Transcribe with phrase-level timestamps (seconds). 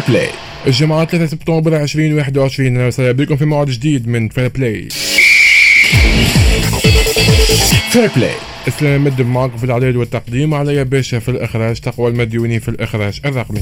[0.00, 0.28] Fair Play
[0.66, 4.88] الجمعة 3 سبتمبر 2021 أهلا وسهلا بكم في موعد جديد من Fair Play
[7.90, 8.30] Fair Play
[8.68, 13.60] اسلام مد معكم في العدد والتقديم علي باشا في الإخراج تقوى المديوني في الإخراج الرقمي.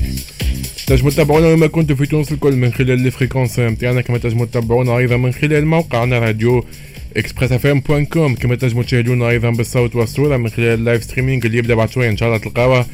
[0.86, 4.46] تنجموا تتابعونا وين ما كنتوا في تونس الكل من خلال les fréquences نتاعنا كما تنجموا
[4.46, 10.48] تتابعونا أيضا من خلال موقعنا radioexpressfm point com كما تنجموا تشاهدونا أيضا بالصوت والصورة من
[10.48, 12.86] خلال ال live streaming اللي يبدأ بعد شوية إن شاء الله تلقاوه.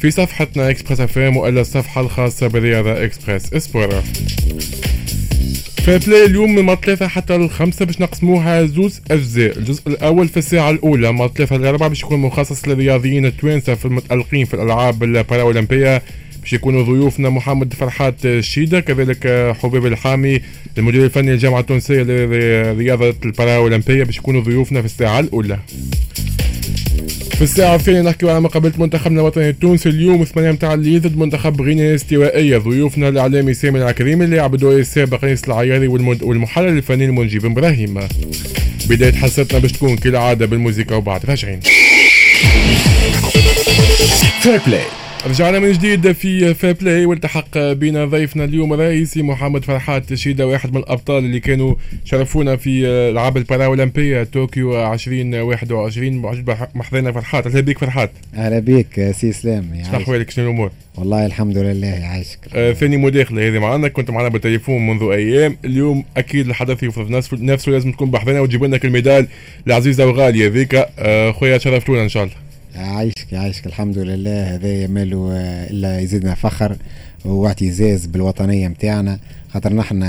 [0.00, 4.02] في صفحتنا Express FM وإلا الصفحة الخاصة بالرياضه Express Sport
[5.84, 9.58] Fair Play اليوم من ثلاثة حتى الخمسة باش نقسموها زوز أجزاء.
[9.58, 14.44] الجزء الأول في الساعة الأولى من ثلاثة لأربعة باش يكون مخصص للرياضيين التوانسة في المتألقين
[14.44, 16.02] في الألعاب الباراولمبية
[16.40, 20.40] باش يكونوا ضيوفنا محمد فرحات الشيدة كذلك حبيب الحامي
[20.78, 25.58] المدير الفني للجامعة التونسية لرياضة الباراولمبية باش يكونوا ضيوفنا في الساعة الأولى.
[27.40, 31.62] في الساعة الثانية نحكي على مقابلة منتخبنا الوطني التونسي اليوم ثمانية متاع الليل ضد منتخب
[31.62, 32.58] غينيا الاستوائية.
[32.58, 35.88] ضيوفنا الإعلامي سامي العكريمي اللاعب الدولي السابق انيس العياري
[36.22, 38.00] والمحلل الفني المنجي بن إبراهيم.
[38.88, 41.60] بداية حصتنا باش تكون كالعادة بالموسيقى وبعد راجعين.
[44.40, 44.84] Fair Play
[45.26, 50.72] رجعنا من جديد في Fair Play والتحق بنا ضيفنا اليوم الرئيسي محمد فرحات شيدا واحد
[50.72, 56.16] من الأبطال اللي كانوا شرفونا في العاب الباراولمبيه طوكيو 2021
[56.74, 57.46] محضرنا فرحات.
[57.46, 58.10] أهلا بك فرحات.
[58.34, 63.48] أهلا بك سي اسلام شنو احوالك شنو الأمور؟ والله الحمد لله يعيشك آه ثاني مداخلة
[63.48, 65.56] هذه معنا كنت معنا بالتليفون منذ أيام.
[65.64, 69.26] اليوم أكيد الحدث يفرض نفسه نفسه لازم تكون بحضرنا وتجيب لنا الميدال
[69.66, 70.48] العزيزه وغالية.
[70.48, 72.49] ذيك آه خويا شرفتونا إن شاء الله.
[72.76, 74.54] عايشك عايشك الحمد لله.
[74.54, 75.30] هذا ماله
[75.70, 76.76] إلا يزيدنا فخر.
[77.24, 79.18] واعتزاز بالوطنية متاعنا.
[79.48, 80.02] خاطر نحن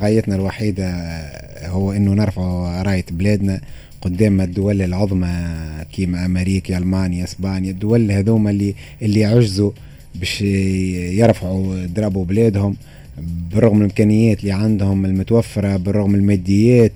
[0.00, 0.90] غايتنا الوحيدة
[1.66, 3.60] هو إنه نرفع راية بلادنا
[4.00, 5.56] قدام الدول العظمى
[5.92, 7.70] كيما أمريكا ألمانيا إسبانيا.
[7.70, 9.70] الدول هذوما اللي اللي عجزوا
[10.14, 12.76] باش يرفعوا ضربوا بلادهم
[13.50, 16.92] بالرغم من الإمكانيات اللي عندهم المتوفرة بالرغم الماديات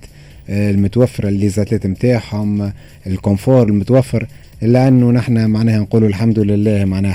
[0.49, 2.71] المتوفرة اللي زاتلت نتاعهم
[3.07, 4.27] الكونفور المتوفر.
[4.63, 7.13] إلا أنه نحن معناها نقولوا الحمد لله معناها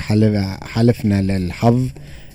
[0.61, 1.87] حلفنا للحظ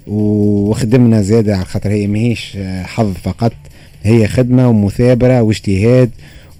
[0.06, 3.52] وخدمنا زيادة على خاطر هي ماهيش حظ فقط
[4.02, 6.10] هي خدمة ومثابرة واجتهاد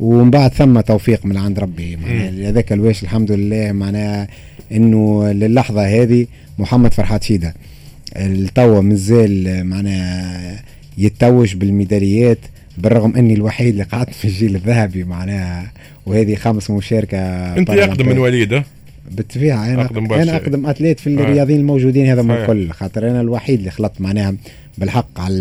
[0.01, 1.97] ومن بعد ثم توفيق من عند ربي.
[1.97, 4.29] معناها هذاك الواش الحمد لله معناها
[4.73, 6.27] إنه للحظة هذه
[6.59, 7.55] محمد فرحات شيدة.
[8.17, 10.63] التوا مازال معناها
[10.99, 12.39] يتوج بالميداليات
[12.83, 15.73] بالرغم اني الوحيد اللي قعدت في الجيل الذهبي معناها
[16.07, 17.19] وهذه خامس مشاركة
[17.57, 18.63] أنت أقدم من وليد
[19.11, 22.71] بالطبيعة أنا أقدم أنا أقدم أتليت في الرياضيين الموجودين هذا من الكل.
[22.71, 24.35] خاطر أنا الوحيد اللي خلطت معناها
[24.79, 25.35] بالحق على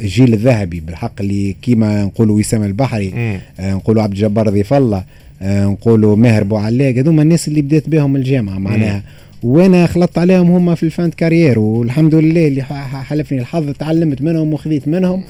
[0.00, 3.12] الجيل الذهبي بالحق اللي كيما نقولوا وسام البحري
[3.60, 5.04] آه نقولوا عبد الجبار ضيف الله
[5.42, 9.02] آه نقولوا ماهر بوعلاق هذوما الناس اللي بديت بهم الجامعة معناها.
[9.42, 12.62] وأنا خلطت عليهم هم في الفان de carrière والحمد لله اللي
[13.08, 15.24] حالفني الحظ تعلمت منهم وخذيت منهم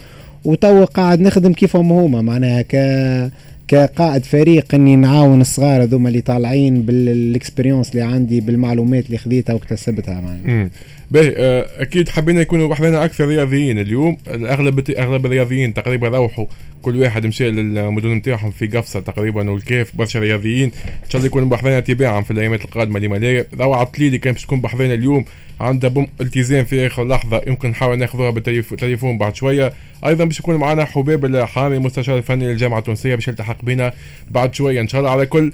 [0.44, 2.22] وتو قاعد نخدم كيفهم هما.
[2.22, 3.32] معناها ك
[3.68, 9.52] كقائد فريق إني نعاون الصغار هذوما اللي طالعين بال expérience اللي عندي بالمعلومات اللي خذيتها
[9.52, 10.70] واكتسبتها معناها.
[11.10, 11.34] باهي
[11.78, 13.78] أكيد حبينا يكونوا وحدنا أكثر رياضيين.
[13.78, 16.46] اليوم اغلب أغلب الرياضيين تقريبا روحوا.
[16.82, 20.70] كل واحد مشى للمدن نتاعهم في قفصة تقريبا والكيف برشا رياضيين.
[21.04, 23.00] إن شاء الله يكونوا بحذنا تباعا في الأيامات القادمة.
[23.00, 25.24] لما لا روعة عطليلي كان باش تكون بحذنا اليوم.
[25.60, 27.42] عندها بم التزام في آخر لحظة.
[27.46, 29.72] يمكن نحاول ناخذوها بالتليفون بعد شوية.
[30.06, 33.92] أيضا باش يكون معنا حباب الحامي المستشار الفني للجامعة التونسية باش يلتحق بنا
[34.30, 34.80] بعد شوية.
[34.80, 35.52] إن شاء الله على كل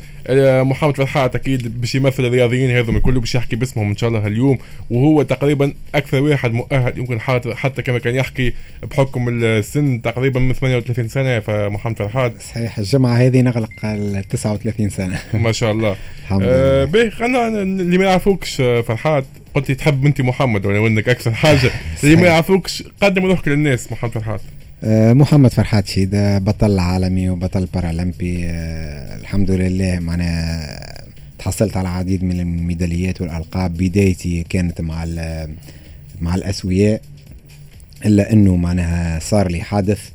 [0.64, 4.58] محمد فرحات أكيد باش يمثل الرياضيين هذوما الكل باش يحكي باسمهم إن شاء الله اليوم.
[4.90, 7.20] وهو تقريبا أكثر واحد مؤهل يمكن
[7.54, 8.52] حتى كما كان يحكي
[8.90, 11.40] بحكم السن تقريبا من 38 سنة.
[11.40, 12.42] فمحمد فرحات.
[12.42, 15.20] صحيح الجمعة هذه نغلق ال 39 سنة.
[15.34, 15.96] ما شاء الله.
[16.22, 17.06] الحمد لله.
[17.06, 19.24] آه خلينا اللي ما يعرفوكش فرحات.
[19.54, 21.70] قلت تحب أنت محمد ولا انك أكثر حاجة؟
[22.04, 24.40] اللي ما يعرفوكش قدم روحك للناس محمد فرحات.
[24.84, 31.04] أه محمد فرحات شيد بطل عالمي وبطل بارالمبي أه الحمد لله معناها
[31.38, 33.76] تحصلت على العديد من الميداليات والألقاب.
[33.76, 35.06] بدايتي كانت مع
[36.20, 37.00] مع الأسوياء
[38.04, 40.10] إلا إنه معناها صار لي حادث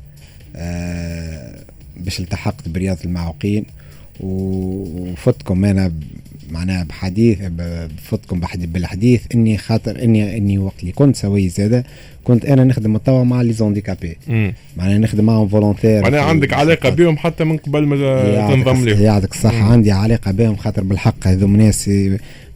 [0.56, 1.60] أه
[1.96, 3.64] باش التحقت برياضة المعوقين.
[4.20, 5.92] وفتكم أنا
[6.54, 11.84] معناها بحديث بفوتكم بالحديث إني خاطر إني إني وقت اللي كنت سوي زاده
[12.24, 14.16] كنت أنا نخدم توا مع les handicapés
[14.76, 17.96] معناها نخدم معهم volontaire معناها عندك علاقة بهم حتى من قبل ما
[18.54, 19.72] تنضم لهم يعطيك الصحة.
[19.72, 21.26] عندي علاقة بهم خاطر بالحق.
[21.26, 21.88] هذوم ناس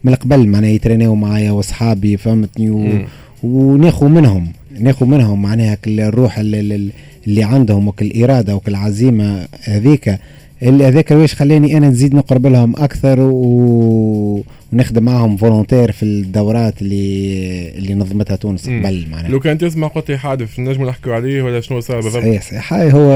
[0.04, 3.04] من قبل معناها يترينيو معايا واصحابي فهمتني؟ و...
[3.42, 4.52] وناخذ منهم.
[4.80, 6.90] ناخذ منهم معناها الروح اللي,
[7.26, 10.18] اللي عندهم وكل الإرادة وكل العزيمة هذيك.
[10.62, 14.44] اللي هذاك واش خلاني أنا نزيد نقرب لهم أكثر و...
[14.72, 19.31] ونخدم معهم volontaire في الدورات اللي اللي نظمتها تونس قبل معناها.
[19.31, 22.94] لو كان تسمع قلت حادث نجم نحكوا عليه ولا شنو صار بالضبط؟ صحيح صحيح.
[22.94, 23.12] هو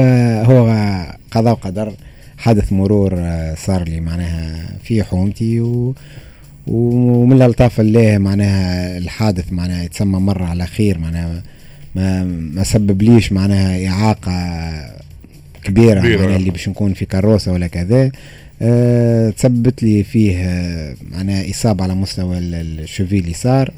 [0.47, 0.77] هو
[1.31, 1.93] قضاء وقدر.
[2.39, 5.95] حدث مرور آه، صار لي معناها في حومتي و
[6.67, 11.43] ومن الطاف الله معناها الحادث معناها يتسمى مرة على خير معناها.
[11.95, 14.33] ما ما سبب ليش معناها إعاقة
[15.65, 16.21] كبيرة, كبيرة.
[16.21, 18.11] معناها اللي باش نكون في كروسة ولا كذا
[18.63, 23.71] أه تسببت لي فيه آه، معناها إصابة على مستوى الشوفي اليسار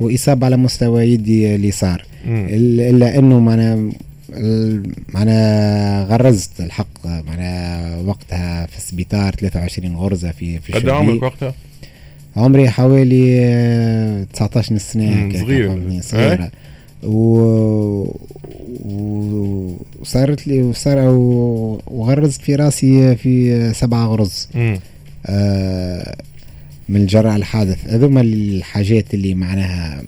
[0.00, 2.04] وإصابة على مستوى يدي اليسار.
[2.26, 3.90] إلا أنه معناها
[5.14, 11.54] معناها غرزت الحق معناها وقتها في السبيطار 23 غرزة في في قد عمرك وقتها؟
[12.36, 16.00] عمري حوالي 19 سنة صغير.
[16.00, 16.50] صغيرة.
[17.04, 18.06] و
[20.00, 20.98] وصارت لي وصار
[21.86, 24.48] وغرزت في راسي في سبعة غرز.
[25.26, 26.16] آه
[26.88, 27.88] من الجراء الحادث.
[27.88, 30.02] هذوما الحاجات اللي معناها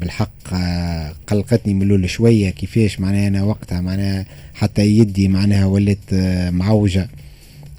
[0.00, 2.50] بالحق آه، قلقتني من الأول شوية.
[2.50, 7.08] كيفاش؟ معناها أنا وقتها معناها حتى يدي معناها ولات آه، معوجة.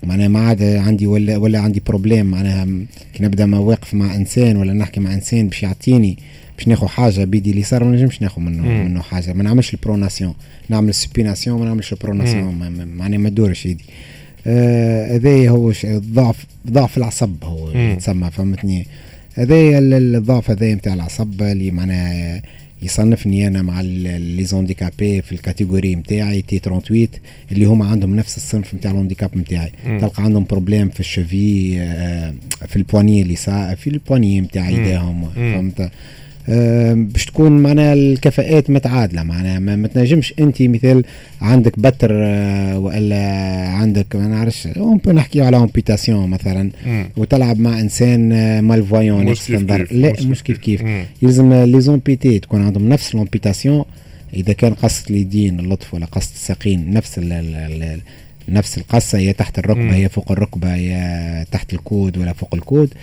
[0.03, 2.67] معناها ما عاد عندي ولا ولا عندي problème معناها
[3.13, 6.17] كي نبدأ ما واقف مع إنسان ولا نحكي مع إنسان باش يعطيني.
[6.57, 8.85] باش ناخذ حاجة بيدي اليسار ما نجمش ناخذ منه مم.
[8.85, 9.33] منه حاجة.
[9.33, 10.33] ما نعملش ال pronation.
[10.69, 12.55] نعمل ال supination ما نعملش ال pronation.
[12.97, 13.83] معناها ما تدورش يدي
[14.45, 18.87] هذا آه هو ضعف ضعف العصب هو يتسمى فهمتني؟
[19.33, 22.41] هذا الضعف هذا نتاع العصب اللي معناها
[22.81, 27.07] يصنفني أنا مع les handicapés في ال catégorie نتاعي T 38
[27.51, 32.33] اللي هما عندهم نفس الصنف نتاع ال handicap نتاعي تلقى عندهم problème في الشوفي آه،
[32.67, 33.35] في ال poignet اللي
[33.75, 35.91] في ال poignet نتاع ايديهم فهمت؟
[36.93, 41.03] باش تكون معناها الكفاءات متعادلة معناها ما تنجمش أنت مثال
[41.41, 43.17] عندك بتر آه، وإلا
[43.67, 44.67] عندك ما نعرفش
[45.07, 46.69] نحكي على amputation مثلا
[47.17, 50.57] وتلعب مع إنسان آه، malvoyant مش كيف كيف لا مش كيف.
[50.57, 50.81] كيف.
[51.21, 53.85] يلزم les amputés تكون عندهم نفس ال amputation
[54.33, 57.99] إذا كان قصة اليدين اللطف ولا قصة الساقين نفس ال
[58.49, 62.61] نفس القصة هي تحت الركبة هي فوق الركبة هي تحت ال coude ولا فوق ال
[62.61, 62.93] coude.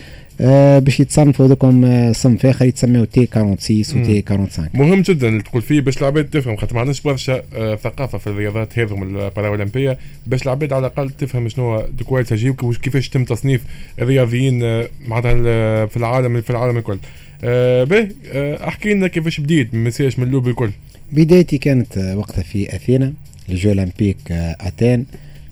[0.41, 5.29] آه باش يتصنفوا هذوكم آه، صنف آخر يتسموا T 46 و T 45 مهم جدا
[5.29, 9.17] اللي تقول فيه باش العباد تفهم خاطر ما عندناش برشا آه ثقافة في الرياضات هذوم
[9.39, 13.65] اولمبيه باش العباد على الأقل تفهم شنو دو تجيب وكيفاش تم تصنيف
[13.99, 16.99] الرياضيين آه معناتها في العالم في العالم الكل.
[17.45, 20.71] آه باهي آه احكي لنا كيفاش بديت ما من اللوب الكل.
[21.13, 23.13] بدايتي كانت وقتها في أثينا
[23.49, 25.07] الجو أولمبيك أتين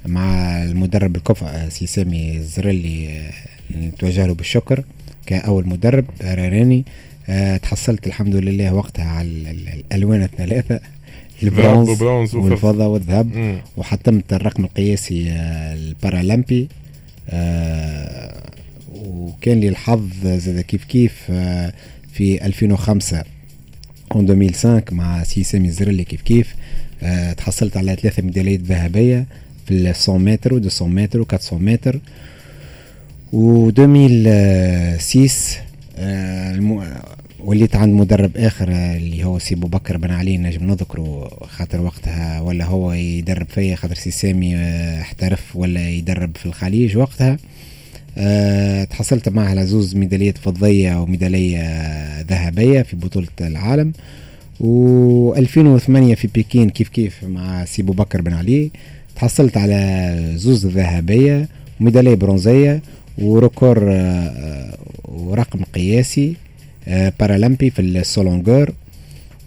[0.07, 3.31] مع المدرب الكفء سي سامي الزرلي
[3.75, 4.85] نتوجه له بالشكر
[5.27, 6.85] كأول مدرب وراني
[7.29, 10.81] أه تحصلت الحمد لله وقتها على الألوان الثلاثة
[11.43, 13.33] البرونز والفضة والذهب.
[13.77, 16.69] وحطمت الرقم القياسي آه، البارالمبي.
[17.31, 18.43] أه
[18.95, 21.73] وكان لي الحظ زاد كيف كيف أه
[22.13, 23.25] في 2005
[24.15, 26.23] en 2005 مع سي سامي الزرلي كيف.
[26.23, 26.55] كيف
[27.37, 29.27] تحصلت على ثلاثة ميداليات ذهبية
[29.67, 32.01] في ال 100 متر و 200 متر و 400 متر.
[33.33, 35.61] و 2006
[35.99, 36.83] آه
[37.45, 42.41] وليت عند مدرب آخر آه، اللي هو سي بكر بن علي نجم نذكره خاطر وقتها
[42.41, 47.39] ولا هو يدرب فيا خاطر سي سامي آه احترف ولا يدرب في الخليج وقتها.
[48.19, 51.61] أه تحصلت معه على زوز ميداليات فضية وميدالية
[52.21, 53.93] ذهبية في بطولة العالم.
[54.61, 58.71] و 2008 في بكين كيف كيف مع سي بكر بن علي.
[59.17, 61.49] تحصلت على زوز ذهبية
[61.81, 62.83] وميدالية برونزية
[63.19, 66.37] وركور آه، آه، ورقم قياسي
[66.89, 68.73] آه، بارالمبي في السولونجور.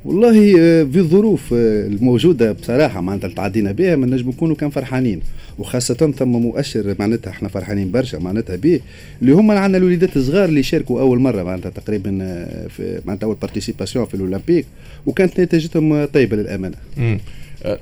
[0.05, 5.21] والله آه، في الظروف آه، الموجودة بصراحة معناتها تعدينا بها ما نجم نكونوا كان فرحانين
[5.59, 8.81] وخاصة ثم مؤشر معناتها إحنا فرحانين برشا معناتها به
[9.23, 13.37] اللي هما عندنا الوليدات الصغار اللي شاركوا أول مرة معناتها تقريبا آه، في معناتها أول
[13.43, 14.67] بارتيسيباسيون في الأولمبيك
[15.07, 16.77] وكانت نتيجتهم طيبة للأمانة.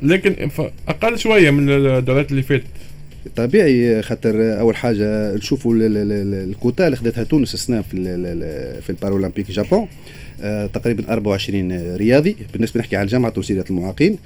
[0.03, 0.49] لكن
[0.89, 2.65] أقل شوية من الدورات اللي فاتت
[3.37, 7.97] طبيعي خاطر أول حاجة نشوفوا الكوتا اللي خذتها تونس السنة في
[8.83, 9.89] في ال Paralympiques Japon.
[10.43, 12.37] آه، تقريبا 24 رياضي.
[12.53, 14.19] بالنسبة نحكي عن الجامعة التونسيه للمعاقين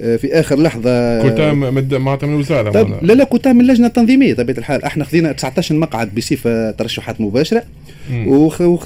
[0.00, 4.34] آه، في آخر لحظة كوتا معناتها من الوزاره طب لا لا كوتا من اللجنه التنظيميه
[4.34, 7.62] طبيعة الحال أحنا خذينا 19 مقعد بصفة ترشحات مباشرة.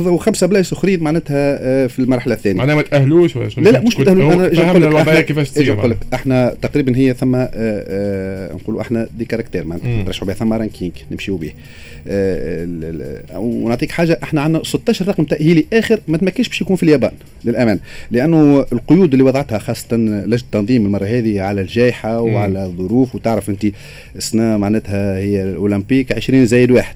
[0.01, 2.59] وخمسة بلايص أخرين معناتها آه، في المرحلة الثانية.
[2.59, 4.35] معناها ما تأهلوش ولا لا لا مش تأهلوش.
[4.35, 7.37] أنا فهمنا الوضعية كيفاش تصير نقول لك أحنا تقريبا هي ثم
[8.61, 10.03] نقولوا أحنا des critères معناتها.
[10.03, 11.53] نرشحوا بها ثم ranking نمشيو به
[13.35, 17.13] ونعطيك حاجة إحنا عندنا 16 رقم تأهيلي آخر ما تمكنش باش يكون في اليابان
[17.45, 23.51] للامانه لأنه القيود اللي وضعتها خاصة لجنة التنظيم المرة هذه على الجائحة وعلى الظروف وتعرف
[23.51, 23.67] أنت
[24.17, 26.95] السنة معناتها هي ال olympique 20 زائد واحد.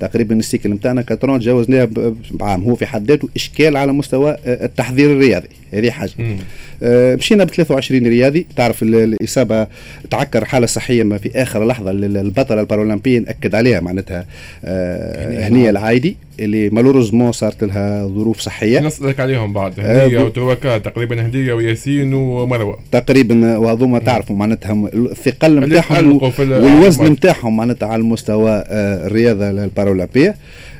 [0.00, 1.88] تقريبا ال cycle نتاعنا quatre ans تجاوزناه
[2.30, 6.12] بعام هو في حد ذاته إشكال على مستوى التحضير الرياضي هذه حاجة.
[6.20, 6.36] آه
[6.84, 9.66] مشينا ب 23 رياضي تعرف الإصابة
[10.10, 14.26] تعكر حالة صحية ما في آخر لحظة البطله البارالمبيه ناكد عليها معناتها
[14.64, 18.80] آه هنيه العايدي اللي مالوريزمون صارت لها ظروف صحية.
[18.80, 19.80] نسالك عليهم بعد.
[19.80, 22.78] آه، هديه آه وتروكا تقريبا هديه وياسين ومروة.
[22.92, 30.34] تقريبا وهذوما تعرفوا معناتها الثقل نتاعهم والوزن نتاعهم معناتها على المستوى آه الرياضة البارالمبية.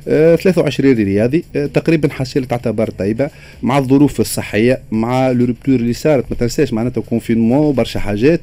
[0.04, 3.30] 23 آه، رياضي آه، تقريبا حصيلة تعتبر طيبة
[3.62, 6.24] مع الظروف الصحية مع les ruptures اللي صارت.
[6.30, 8.40] ما تنساش معناتها confinement برشا حاجات.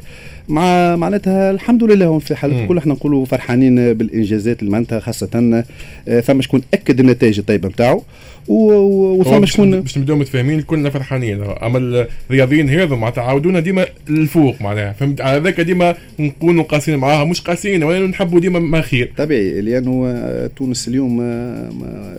[0.50, 2.78] مع معناتها الحمد لله في حالة الكل.
[2.78, 5.64] إحنا نقولوا فرحانين بالإنجازات اللي معناتها خاصة
[6.08, 8.04] آه، ثم شكون أكد النتائج الطيبة نتاعو
[8.52, 11.44] وثم شكون باش نبداو متفاهمين كلنا فرحانين.
[11.44, 14.92] أما الرياضيين هذو معناتها عاودونا ديما للفوق معناها.
[14.94, 19.12] فهمت؟ على ذاك ديما نكونوا قاسيين معاها مش قاسيين ولا نحبوا ديما ما خير.
[19.18, 21.22] طبيعي لأنه تونس اليوم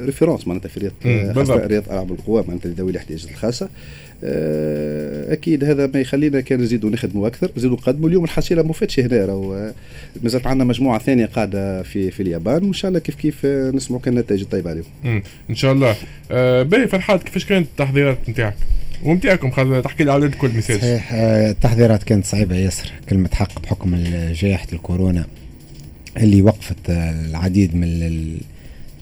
[0.01, 3.67] ريفيرونس معناتها في رياضة رياضة العاب القوى معناتها ذوي الاحتياجات الخاصة.
[3.67, 3.69] آه،
[5.33, 8.09] أكيد هذا ما يخلينا كان نزيدوا نخدموا أكثر نزيدوا نقدموا.
[8.09, 9.73] اليوم الحصيله ما فاتش هنا راهو
[10.23, 12.65] مازالت عندنا مجموعة ثانية قاعدة في في اليابان.
[12.65, 15.97] وإن شاء الله كيف كيف نسمعوا كان نتائج طيبه عليهم إن شاء الله.
[16.31, 18.55] آه باهي فرحات كيفاش كانت التحضيرات نتاعك؟
[19.05, 23.97] ومتاعكم تحكي لي على كل مساج صحيح آه، التحضيرات كانت صعيبة ياسر كلمة حق بحكم
[24.33, 25.25] جائحه الكورونا
[26.17, 28.01] اللي وقفت العديد من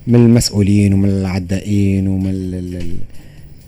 [0.07, 2.55] من المسؤولين ومن العدائين ومن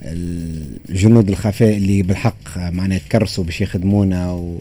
[0.05, 4.53] الجنود الخفاء اللي بالحق معنا تكرسوا باش يخدمونا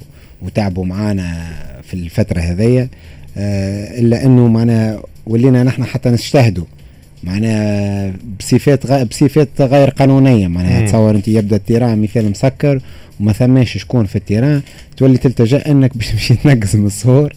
[0.41, 2.89] وتعبوا معانا في الفترة هذية
[3.37, 6.65] آه، إلا أنه معنا ولينا نحن حتى نجتهدوا.
[7.23, 9.03] معناها بصفات غ...
[9.03, 12.81] بصفات غير قانونية معناها تصور أنت يبدأ التيران مثال مسكر
[13.19, 14.61] وما ثماش شكون في التيران
[14.97, 17.33] تولي تلتجأ أنك باش تمشي تنقز من السور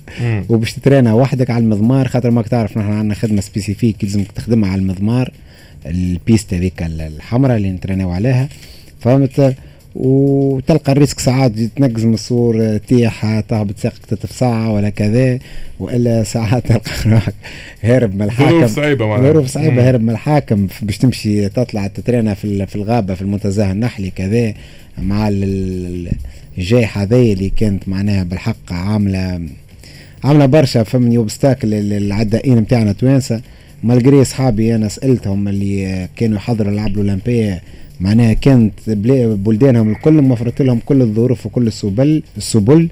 [0.48, 4.80] وباش تترينا وحدك على المضمار خاطر ماك تعرف نحن عندنا خدمة spécifique لازمك تخدمها على
[4.80, 5.30] المضمار.
[5.86, 8.48] ال piste هذيك الحمراء اللي نتريناو عليها.
[9.00, 9.54] فهمت؟
[9.94, 15.38] وتلقى ال risque ساعات تنقز من السور تيح تهبط ساقك تتفصع ولا كذا
[15.80, 17.34] وإلا ساعات تلقى روحك
[17.82, 18.58] هارب من الحاكم.
[18.58, 19.32] ظروف صعيبة معناها.
[19.32, 24.10] ظروف صعيبة هارب من الحاكم باش تمشي تطلع تترينا في في الغابة في المنتزه النحلي
[24.10, 24.54] كذا
[24.98, 25.28] مع
[26.58, 29.40] الجائحه هذه اللي كانت معناها بالحق عامله
[30.24, 33.40] عاملة برشا فهمتني obstacles العدائين نتاعنا توانسة.
[33.84, 37.62] malgré أصحابي أنا سألتهم اللي كانوا يحضروا الألعاب الأولمبية.
[38.00, 38.72] معناها كانت
[39.46, 42.88] بلدانهم الكل موفرت لهم كل الظروف وكل السبل السبل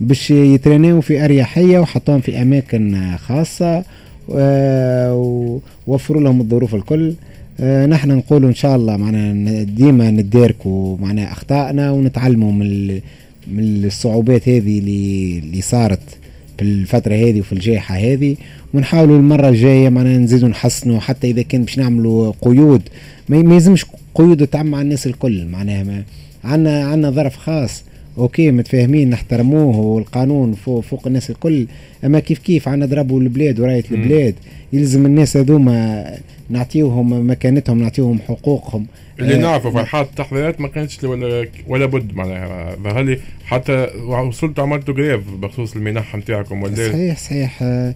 [0.00, 3.84] باش يترينيو في أريحية وحطوهم في أماكن خاصة
[4.28, 7.14] ووفروا لهم الظروف الكل.
[7.60, 13.00] آه، نحن نقول إن شاء الله معنا ديما نداركوا معنا أخطائنا ونتعلموا من
[13.46, 16.19] من الصعوبات هذه اللي صارت.
[16.60, 18.36] في الفترة هذه وفي الجائحة هذه
[18.74, 22.82] ونحاولوا المرة الجاية معنا نزيدوا نحسنوا حتى إذا كان باش نعملوا قيود
[23.28, 26.04] ما يلزمش قيود تعم مع الناس الكل معناها
[26.44, 27.84] عندنا عندنا ظرف خاص.
[28.20, 31.66] أوكي متفاهمين نحترموه والقانون فوق, فوق الناس الكل.
[32.04, 33.84] أما كيف كيف؟ عنا ضربوا البلاد ورايه.
[33.90, 34.34] البلاد.
[34.72, 36.04] يلزم الناس هذوما
[36.50, 38.86] نعطيوهم مكانتهم نعطيوهم حقوقهم.
[39.20, 42.76] اللي آه، نعرفه في حالة التحضيرات ما كانتش ولا ولا بد معناها.
[42.84, 47.62] ظهر لي حتى وصلتوا عملتوا grève بخصوص المنح نتاعكم ولا صحيح صحيح.
[47.62, 47.94] آه،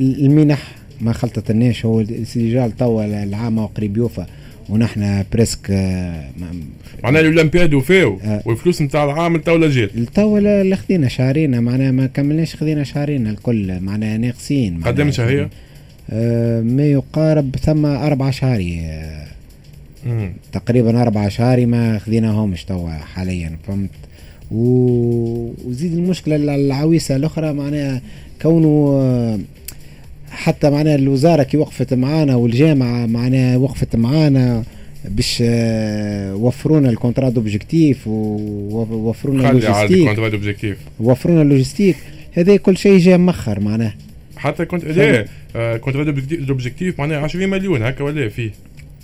[0.00, 0.62] المنح
[1.00, 4.26] ما خلطتلناش هو السجال توا العام وقريب يوفى.
[4.70, 6.30] ونحن presque آه،
[7.02, 8.42] معناها الأولمبياد وفاو آه.
[8.44, 13.26] والفلوس نتاع العام تو لا جات التوا لا خذينا شهرين معناها ما كملناش خذينا شهرين
[13.26, 14.80] الكل معناها ناقصين.
[14.84, 15.50] قدام شهرية؟
[16.10, 18.80] آه ما يقارب ثم أربع شهري
[20.06, 20.32] آه.
[20.52, 23.90] تقريبا أربع شهري ما خذيناهمش توا حاليا فهمت.
[24.50, 28.02] وزيد المشكلة العويصة الأخرى معناها
[28.42, 29.38] كونه
[30.40, 34.64] حتى معناها الوزارة كي وقفت معانا والجامعة معناها وقفت معانا
[35.04, 41.96] باش آه، وفرونا ال contrat d'objectifs ووفرونا ال logistique contrat objectif وفرونا ال logistique
[42.32, 43.94] هذا كل شيء جاء مخر معناه
[44.36, 45.24] حتى كنت لا
[45.56, 45.96] آه، contrat
[46.48, 48.50] objectif معناها 20 مليون هكا ولا في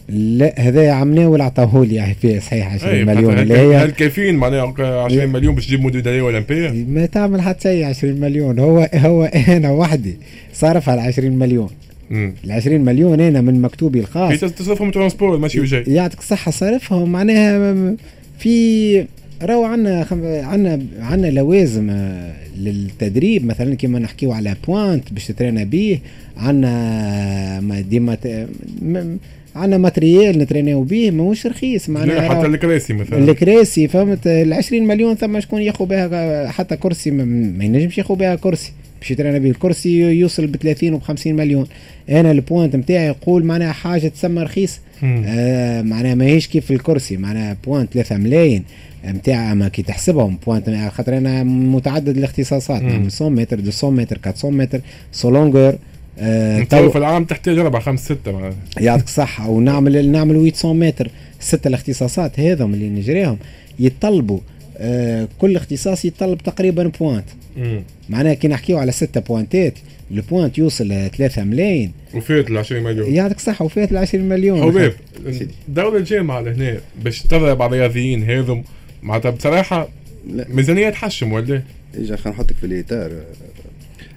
[0.08, 4.74] لا هذا عمناه ولا عطاهولي فيه صحيح 20 أي، مليون اللي هي؟ هل كافيين؟ معناها
[5.04, 9.70] 20 مليون باش تجيب ميدالية أولمبية ما تعمل حتى شيء 20 مليون هو هو أنا
[9.70, 10.16] وحدي
[10.54, 11.68] صرفها ال 20 مليون.
[12.10, 14.40] ال 20 مليون أنا من مكتوبي الخاص.
[14.40, 15.84] تصرفهم transport ماشي وجاي.
[15.86, 17.94] يعطيك الصحة صرفهم معناها
[18.38, 19.04] في
[19.42, 20.24] راهو عندنا خم...
[20.24, 23.46] عندنا عندنا لوازم آه، للتدريب.
[23.46, 25.98] مثلا كيما نحكيو على pointes باش تترينا بيه
[26.36, 28.46] عندنا ما ديما ت...
[28.82, 29.16] م...
[29.56, 35.14] عندنا matériel نتريناو بيه ماهوش رخيص معناها حتى الكراسي مثلا الكراسي فهمت ال 20 مليون
[35.14, 39.98] ثم شكون ياخذ بها حتى كرسي ما, ينجمش ياخذ بها كرسي باش يترينا به الكرسي
[40.00, 41.66] يوصل ب 30 و 50 مليون
[42.10, 44.80] أنا ال pointes نتاعي يقول معناها حاجة تسمى رخيص.
[45.26, 48.64] آه معناها ماهيش كيف الكرسي معناها pointes 3 ملايين
[49.06, 52.88] نتاع اما كي تحسبهم pointes خاطر أنا متعدد الاختصاصات مم.
[52.88, 55.76] نعمل 100 متر 200 متر 400 متر آه تو-
[56.16, 61.10] في العام تحتاج أربع خمس ستة معناها يعطيك الصحة ونعمل نعمل 800 متر.
[61.40, 63.38] ستة الاختصاصات هذم اللي نجريهم
[63.78, 64.38] يتطلبوا
[64.78, 67.24] آه كل اختصاص يتطلب تقريبا pointes.
[67.56, 67.82] مم.
[68.08, 69.74] معناها كي نحكيو على ستة بوانتات
[70.10, 71.92] ال pointes يوصل ل 3 ملايين.
[72.14, 73.14] وفات ال 20 مليون.
[73.14, 74.62] يعطيك الصحة وفات ال 20 مليون.
[74.62, 74.92] حبيب
[75.38, 75.54] سيدي.
[75.68, 78.62] الدولة الجامعة لهنا باش تضرب على الرياضيين هذم
[79.02, 79.88] معناتها بصراحة
[80.30, 80.46] لا.
[80.48, 81.62] ميزانية تحشم ولا؟
[81.94, 83.10] إجا خلينا نحطك في الاطار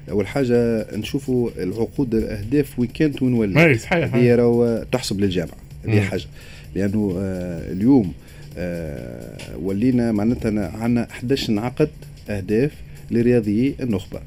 [0.10, 5.56] أول حاجة نشوفوا العقود الأهداف وين كانت وين ولات صحيح هي راهو تحسب للجامعة
[5.88, 6.02] هذه.
[6.02, 6.26] حاجة
[6.76, 8.14] لأنه آه اليوم
[8.58, 11.90] آه ولينا معناتها عندنا 11 عقد
[12.30, 12.72] أهداف
[13.12, 14.20] لرياضيي النخبة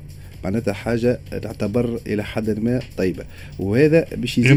[0.44, 3.24] معناتها حاجة تعتبر إلى حد ما طيبة
[3.58, 4.50] وهذا باش يزيد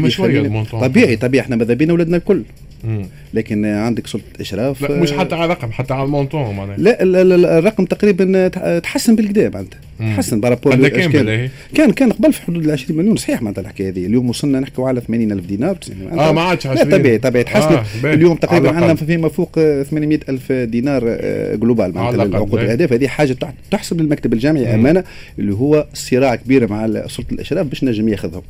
[0.46, 0.80] ال montant.
[0.80, 2.42] طبيعي طبيعي إحنا ماذا بينا ولدنا الكل
[2.84, 3.06] مم.
[3.34, 6.76] لكن عندك سلطة إشراف لا مش آه، حتى على الرقم حتى على ال montant معناها
[6.76, 9.80] لا ال- ال- الرقم تقريبا تح- تحسن بالقدا معناتها.
[9.98, 13.62] تحسن par rapport قد كان كان كان قبل في حدود ال 20 مليون صحيح معناتها
[13.62, 15.78] الحكاية هذه اليوم وصلنا نحكوا على 80 ألف دينار
[16.12, 18.14] آه ما عادش لا 20 طبيعي طبيعي تحسن آه،.
[18.14, 18.94] اليوم تقريبا عندنا.
[18.94, 22.60] فيما فوق آه، 800 ألف دينار آه، global على معناتها العقود.
[22.60, 24.70] الاهداف هذه حاجة تح- تحسب للمكتب الجامعي مم.
[24.70, 25.04] أمانة
[25.38, 28.42] اللي هو صراع كبير مع سلطة الأشراف باش نجم ياخذهم.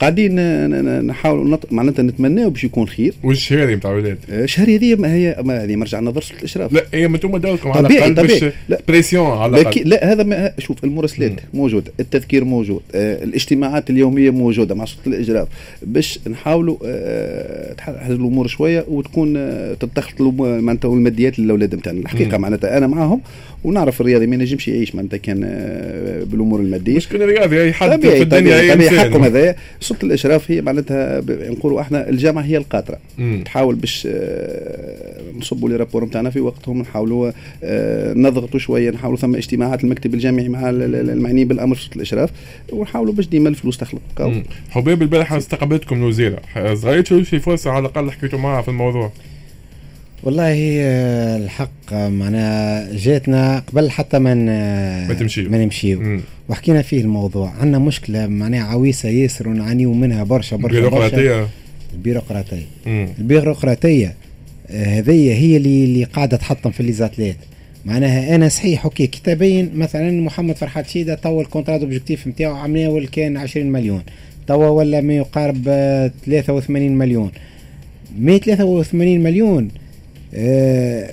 [0.00, 0.34] قاعدين
[1.06, 5.64] نحاول معناتها نتمناو باش يكون خير والشهري نتاع ولاد آه، شهري هذه ما هي ما
[5.64, 8.52] هذه مرجع نظر سلطة الأشراف لا هي أنتم دوركم على طبيعي- الأقل طبيعي.
[8.68, 8.80] لا.
[8.88, 14.74] pression على الأقل لا هذا ما شوف المراسلات موجوده التذكير موجود آه الاجتماعات اليومية موجودة
[14.74, 15.48] مع سلطه الإشراف
[15.82, 19.74] باش نحاولوا آه تحل الأمور شوية وتكون آه
[20.18, 22.00] الأمور- معناتها الماديات للأولاد نتاعنا.
[22.00, 22.38] الحقيقة.
[22.38, 23.20] معناتها أنا معاهم
[23.64, 25.40] ونعرف الرياضي ما ينجمش يعيش معناتها كان
[26.30, 26.96] بالأمور المادية.
[26.96, 29.56] مش كل رياضي أي حد في الدنيا طبيعي, حقهم هذايا.
[29.80, 32.98] سلطه الإشراف هي معناتها نقولوا إحنا الجامعة هي القاطرة.
[33.44, 34.08] تحاول باش
[35.38, 37.30] نصبوا لي رابور نتاعنا في وقتهم نحاولوا
[38.14, 42.30] نضغطوا شوية نحاولوا ثم اجتماعات المكتب الجامعي مع المعنيين بالأمر في الإشراف
[42.72, 44.00] ونحاولوا باش ديما الفلوس تخلق.
[44.70, 46.38] حبيب البارح استقبلتكم الوزيره
[46.74, 49.12] صغيرت شو في فرصة على الأقل حكيتوا معها في الموضوع.
[50.22, 55.50] والله آه، الحق آه، معناها جاتنا قبل حتى ما ن- ما تمشيو.
[55.50, 56.20] ما نمشيو.
[56.48, 57.50] وحكينا فيه الموضوع.
[57.50, 60.80] عندنا مشكلة معناها عويصة ياسر ونعانيو منها برشا برشا برشا.
[60.80, 61.48] بيروقراطيه
[61.94, 62.66] البيروقراطية.
[62.86, 63.08] مم.
[63.18, 64.14] البيروقراطية
[64.70, 67.36] آه، هذية هي اللي اللي قاعدة تحطم في ال les athlètes
[67.84, 72.54] معناها أنا صحيح OK كي تبين مثلا محمد فرحات شيدة توا ال contrat d'objectifs نتاعو
[72.54, 74.02] عملناه كان 20 مليون.
[74.46, 77.30] توا ولا ما يقارب آه، 83 مليون.
[78.18, 79.68] 183 مليون
[80.34, 81.10] آه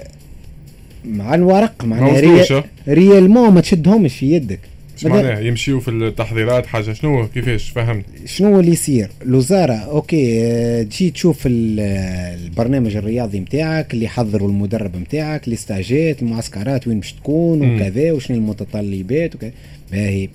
[1.06, 4.60] مع الورق معناها؟ réellement ما تشدهمش في يدك.
[5.05, 6.93] معناها يمشيوا في التحضيرات حاجة.
[6.93, 8.05] شنو كيفاش؟ فهمت.
[8.25, 16.21] شنو اللي يصير؟ الوزاره OK تجي تشوف البرنامج الرياضي نتاعك اللي يحضروا المدرب نتاعك الاستاجات
[16.21, 19.51] المعسكرات وين باش تكون وكذا وشنو المتطلبات وكذا
[19.91, 20.29] باهي.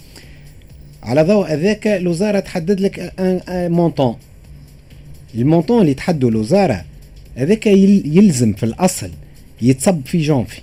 [1.02, 3.12] على ضوء هذاك الوزاره تحدد لك
[3.50, 4.16] montant
[5.34, 6.84] ال montant اللي تحدوا الوزاره
[7.36, 9.10] هذاك يلزم في الأصل
[9.62, 10.60] يتصب في جونفي.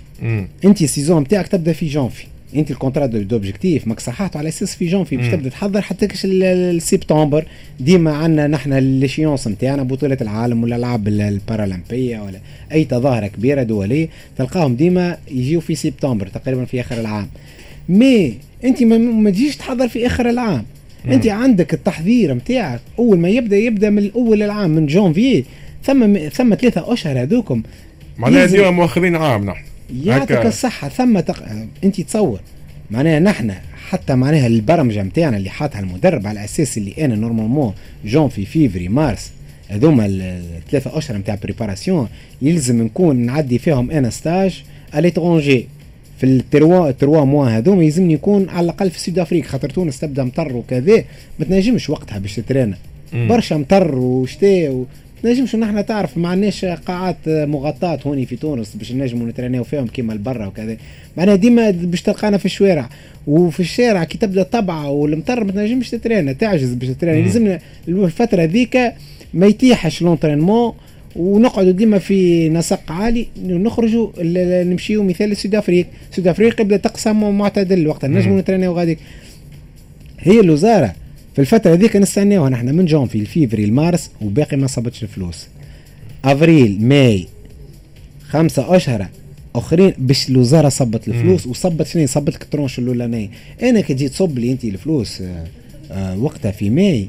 [0.64, 2.24] أنت ال saison نتاعك تبدأ في جونفي.
[2.56, 6.26] انت ال contrat d'objectif ماك صححته على أساس في جونفي باش تبدا تحضر حتى كاش
[6.82, 7.44] سبتمبر
[7.80, 12.38] ديما عندنا نحن les échéances نتاعنا بطولة العالم ولا الألعاب البارالمبية ولا
[12.72, 14.08] أي تظاهرة كبيرة دولية
[14.38, 17.28] تلقاهم ديما يجيو في سبتمبر تقريبا في آخر العام.
[17.88, 20.64] mais انت ما تجيش تحضر في آخر العام.
[21.06, 22.80] انت عندك التحضير نتاعك.
[22.98, 25.44] أول ما يبدأ يبدأ من اول العام من جونفي.
[25.84, 27.62] ثم ثم ثلاثة أشهر هذوكم.
[28.18, 29.64] معناها ديما مؤخرين عام نحن
[30.04, 31.44] يعطيك الصحة ثم تق...
[31.84, 32.40] أنت تصور.
[32.90, 33.54] معناها نحن
[33.88, 37.72] حتى معناها البرمجة نتاعنا اللي حاطها المدرب على أساس اللي أنا normalement
[38.04, 39.30] جونفي فيفري مارس
[39.68, 42.08] هذوما الثلاثة أشهر نتاع préparation
[42.42, 44.62] يلزم نكون نعدي فيهم أنا stage
[44.94, 45.66] à l'étranger
[46.18, 49.70] في ال trois ال trois mois هذوما يلزمني يكون على الأقل في sud أفريقيا خاطر
[49.70, 51.04] تونس تبدأ مطر وكذا
[51.38, 52.76] ما تنجمش وقتها باش تترانا
[53.12, 54.84] برشا مطر وشتاء.
[55.24, 60.12] نجمش نحن تعرف ما عندناش قاعات مغطاة هوني في تونس باش نجموا نترينيو فيهم كيما
[60.12, 60.76] البرا وكذا.
[61.16, 62.88] معناها ديما باش تلقانا في الشوارع.
[63.26, 67.26] وفي الشارع كي تبدأ طبعة والمطر ما تنجمش تترينا تعجز باش تترينا.
[67.26, 68.76] لازمنا الفترة ذيك
[69.34, 70.72] ما يتيحش l'entraînement.
[71.16, 74.08] ونقعدوا ديما في نسق عالي نخرجوا
[74.62, 75.86] نمشيو مثال Sud Afrique.
[76.16, 78.98] سود افريقيا بدا تقسم معتدل وقتها نجموا نترينيو غاديك
[80.18, 80.94] هي الوزارة
[81.34, 85.46] في الفترة هذيك نستناوها نحن من جونفي الفيفري المارس وباقي ما صبتش الفلوس.
[86.24, 87.26] أفريل ماي
[88.28, 89.06] خمسة أشهر
[89.54, 93.30] أخرين باش الوزارة صبت الفلوس وصبت شنو؟ صبت لك ال tranche الأولاني.
[93.62, 95.46] أنا كي تجي تصب لي أنت الفلوس آه
[95.90, 97.08] آه وقتها في ماي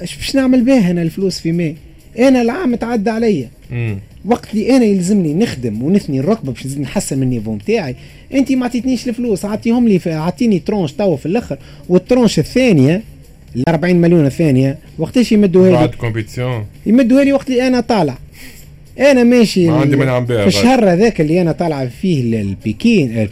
[0.00, 1.76] باش نعمل بها أنا الفلوس في ماي؟
[2.18, 3.50] أنا العام تعدى عليا.
[4.24, 7.96] وقت اللي أنا يلزمني نخدم ونثني الرقبه باش نحسن من ال niveau نتاعي
[8.34, 11.58] أنت ما عطيتنيش الفلوس عطيهم لي عطيني tranche توا في الأخر.
[11.88, 13.02] وال tranche الثانية
[13.56, 18.18] ال 40 مليون الثانية وقتاش يمدوها لي؟ بعد compétition يمدوها لي وقت اللي أنا طالع.
[19.00, 23.28] أنا ماشي ما عندي مانع في الشهر هذاك اللي أنا طالع فيه البكين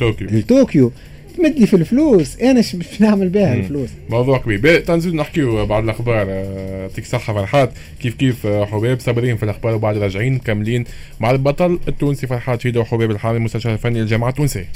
[0.00, 0.42] طوكيو.
[0.48, 0.92] طوكيو.
[1.32, 2.40] تمد لي في الفلوس.
[2.40, 4.80] أنا إيش نعمل بها الفلوس؟ موضوع كبير.
[4.80, 6.26] تنزل نحكيو بعد الأخبار.
[6.28, 7.72] آه، يعطيك صحه فرحات.
[8.02, 10.84] كيف كيف آه، حباب صابرين في الأخبار وبعد راجعين مكملين
[11.20, 14.68] مع البطل التونسي فرحات شيدة وحبيب الحامي المستشار الفني للجامعه التونسية.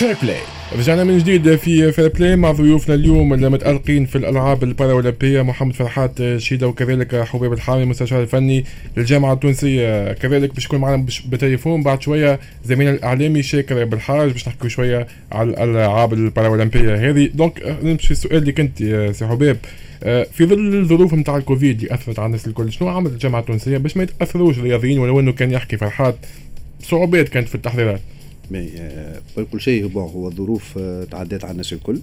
[0.00, 0.40] Fair Play
[0.78, 6.36] رجعنا من جديد في Fair Play مع ضيوفنا اليوم المتألقين في الألعاب الباراولمبية محمد فرحات
[6.36, 8.64] شيدا وكذلك حبيب الحامي المستشار الفني
[8.96, 10.12] للجامعة التونسية.
[10.12, 15.50] كذلك باش يكون معنا بالتليفون بعد شوية زميلنا الإعلامي شاكر بالحاج باش نحكي شوية على
[15.50, 17.30] الألعاب الباراولمبية هذه.
[17.34, 18.78] donc نمشي السؤال اللي كنت
[19.12, 19.56] سي حبيب.
[20.32, 23.96] في ظل الظروف نتاع الكوفيد اللي أثرت على الناس الكل شنو عملت الجامعة التونسية باش
[23.96, 26.16] ما يتأثروش الرياضيين؟ ولو انه كان يحكي فرحات
[26.82, 28.00] صعوبات كانت في التحضيرات.
[28.56, 29.20] آه،
[29.52, 31.98] كل شيء هو هو الظروف آه، تعديت على الناس الكل.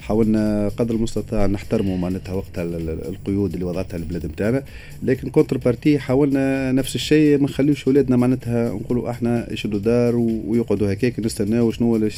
[0.00, 2.62] حاولنا قدر المستطاع نحترموا معناتها وقتها
[3.08, 4.62] القيود اللي وضعتها البلاد نتاعنا
[5.02, 11.20] لكن contrepartie حاولنا نفس الشيء ما نخليوش اولادنا معناتها نقولوا إحنا يشدوا دار ويقعدوا هكاك
[11.20, 12.08] نستناو شنو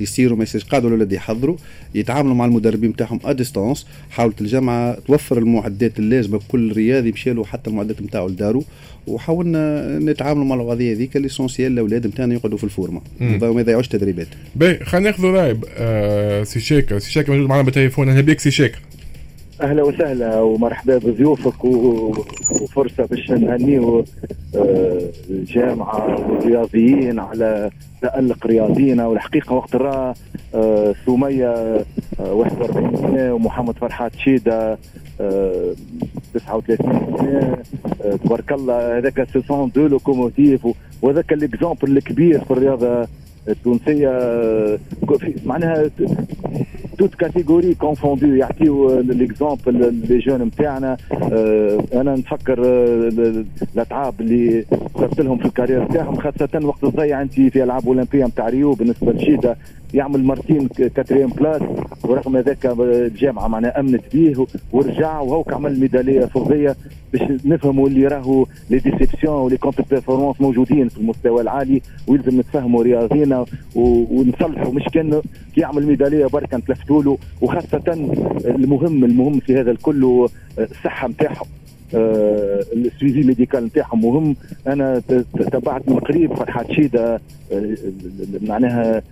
[0.00, 1.56] يصيروا ما يصيرش قاعدوا الاولاد يحضروا
[1.94, 7.44] يتعاملوا مع المدربين نتاعهم à distance حاولت الجامعة توفر المعدات اللازمة كل رياضي مشى له
[7.44, 8.64] حتى المعدات نتاعو لدارو.
[9.06, 14.26] وحاولنا نتعاملوا مع القضية هذيك l'essentiel الاولاد نتاعنا يقعدوا في الفورمة ما يضيعوش تدريبات.
[14.56, 18.50] باهي خلينا ناخذوا راي آه سي شاكر سي شاكر موجود معنا بالتليفون أهلا بك سي
[18.50, 18.78] شاكر.
[19.62, 24.04] أهلا وسهلا ومرحبا بضيوفك وفرصة باش نهنيو
[24.56, 27.70] آه، الجامعة والرياضيين على
[28.02, 30.14] تألق رياضينا والحقيقة وقت راه
[31.06, 31.84] سمية
[32.18, 34.78] 41 سنة ومحمد فرحات شيدة
[35.18, 37.56] 39 سنة.
[38.24, 40.66] تبارك الله هذاك sont deux locomotives
[41.02, 43.08] وهذاك ال exemple الكبير في الرياضة.
[43.48, 44.10] التونسية
[45.46, 45.90] معناها
[46.98, 50.96] toutes catégories confondues يعطيو l'exemple les jeunes نتاعنا
[51.94, 52.58] أنا نفكر
[53.74, 54.64] الاتعاب اللي
[54.98, 58.72] صارت لهم في ال carrière نتاعهم خاصة وقت تضيع أنت في ألعاب أولمبية نتاع ريو
[58.72, 59.56] بالنسبة لشيدا.
[59.94, 61.62] يعمل مرتين quatrième place
[62.04, 66.76] ورغم ذاك الجامعة معناها أمنت به ورجع وهو عمل ميدالية فضية
[67.12, 72.82] باش نفهموا اللي راهو les déceptions و les contre-performances موجودين في المستوى العالي ويلزم نتفهموا
[72.82, 73.33] رياضينا.
[73.74, 75.22] ونصلحوا مش كان
[75.56, 77.82] يعمل ميدالية برك نتلفتوا له وخاصة
[78.44, 81.46] المهم المهم في هذا الكل الصحة نتاعهم.
[81.94, 84.36] آه، ال suivi médical نتاعهم مهم.
[84.66, 85.02] أنا
[85.52, 87.20] تبعت من قريب فرحات شيدة
[87.52, 87.76] آه،
[88.42, 89.02] معناها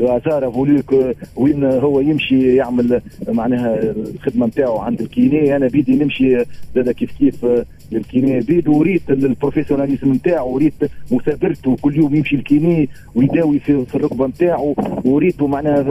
[0.00, 0.82] par hasard فولو
[1.36, 3.80] وين هو يمشي يعمل معناها
[4.14, 5.56] الخدمة نتاعو عند ال kiné.
[5.56, 7.46] أنا بيدي نمشي زاد كيف كيف
[7.92, 8.40] لل kiné.
[8.40, 10.74] بيد وريت ال professionnalisme نتاعو وريت
[11.10, 14.74] مثابرته كل يوم يمشي ال kiné ويداوي في, في الركبة نتاعو
[15.04, 15.82] وريته معناها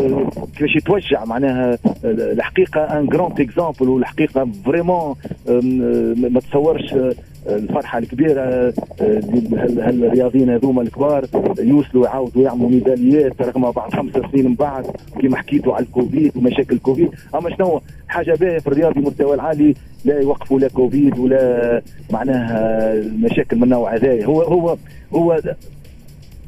[0.55, 2.81] كيفاش يتوجع معناها الحقيقة.
[2.99, 5.15] un grand exemple والحقيقة vraiment
[6.15, 6.95] ما تصورش
[7.47, 8.73] الفرحة الكبيرة
[9.59, 11.25] هالرياضيين هذوما الكبار
[11.59, 14.85] يوصلوا يعاودوا يعملوا ميداليات رغم بعد خمس سنين من بعد
[15.21, 17.09] كما حكيتوا على الكوفيد ومشاكل الكوفيد.
[17.35, 19.75] أما شنو حاجة باهية في الرياضي المستوى العالي
[20.05, 24.25] لا يوقفوا لا كوفيد ولا معناها مشاكل من النوع هذا.
[24.25, 24.77] هو هو
[25.13, 25.41] هو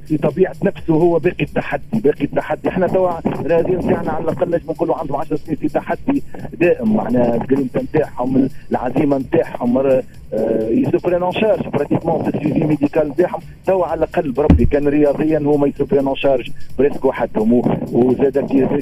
[0.08, 2.70] في طبيعه نفسه هو باقي التحدي باقي التحدي.
[2.70, 6.24] إحنا توا الرياضيين نتاعنا على الأقل نجم نقولوا عندهم 10 سنين في تحدي
[6.60, 6.96] دائم.
[6.96, 10.02] معناها الجرينتا نتاعهم العزيمة نتاعهم
[10.70, 13.40] ils se prennent en charge pratiquement في ال suivi médical نتاعهم.
[13.66, 17.62] توا على الأقل بربي كان رياضيا هما ils se prennent en charge presque وحدهم.
[17.92, 18.38] وزاد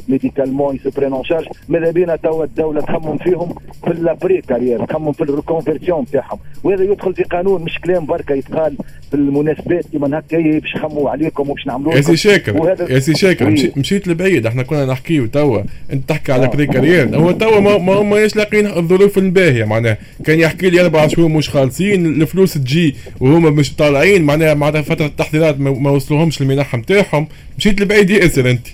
[0.10, 4.86] médicalement ils se prennent en charge ماذا بينا توا الدولة تخمم فيهم في ال après-carrière
[4.86, 6.40] تخمم في ال reconversion نتاعهم.
[6.64, 8.78] وهذا يدخل في قانون مش كلام بركة يتقال
[9.10, 13.50] في المناسبات كيما هكا باش يخموا عليكم وباش نعملوا يا سي شاكر يا سي شاكر
[13.78, 15.62] مشيت لبعيد إحنا كنا نحكيو توا.
[15.94, 20.70] أنت تحكي على après-carrière هو توا ما ما ماهيش لاقيين الظروف الباهية معناها كان يحكي
[20.70, 25.90] لي أربع شهور مش خالصين الفلوس تجي وهما مش طالعين معناها معناها فترة التحضيرات ما
[25.92, 28.68] وصلوهمش المنح نتاعهم مشيت لبعيد ياسر أنت.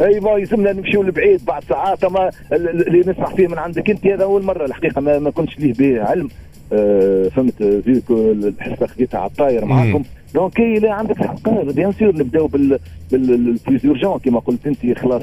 [0.00, 4.22] إي ما يلزمنا نمشيو لبعيد بعد ساعات ما اللي نسمع فيه من عندك أنت هذا
[4.22, 6.28] أول مرة الحقيقة ما, ما كنتش ليه به علم.
[6.72, 10.02] آه فهمت vu que الحصة خديتها على الطاير معاكم.
[10.34, 15.22] donc لا عندك الحق bien sûr نبداو بال plus urgent كما قلت انت خلاص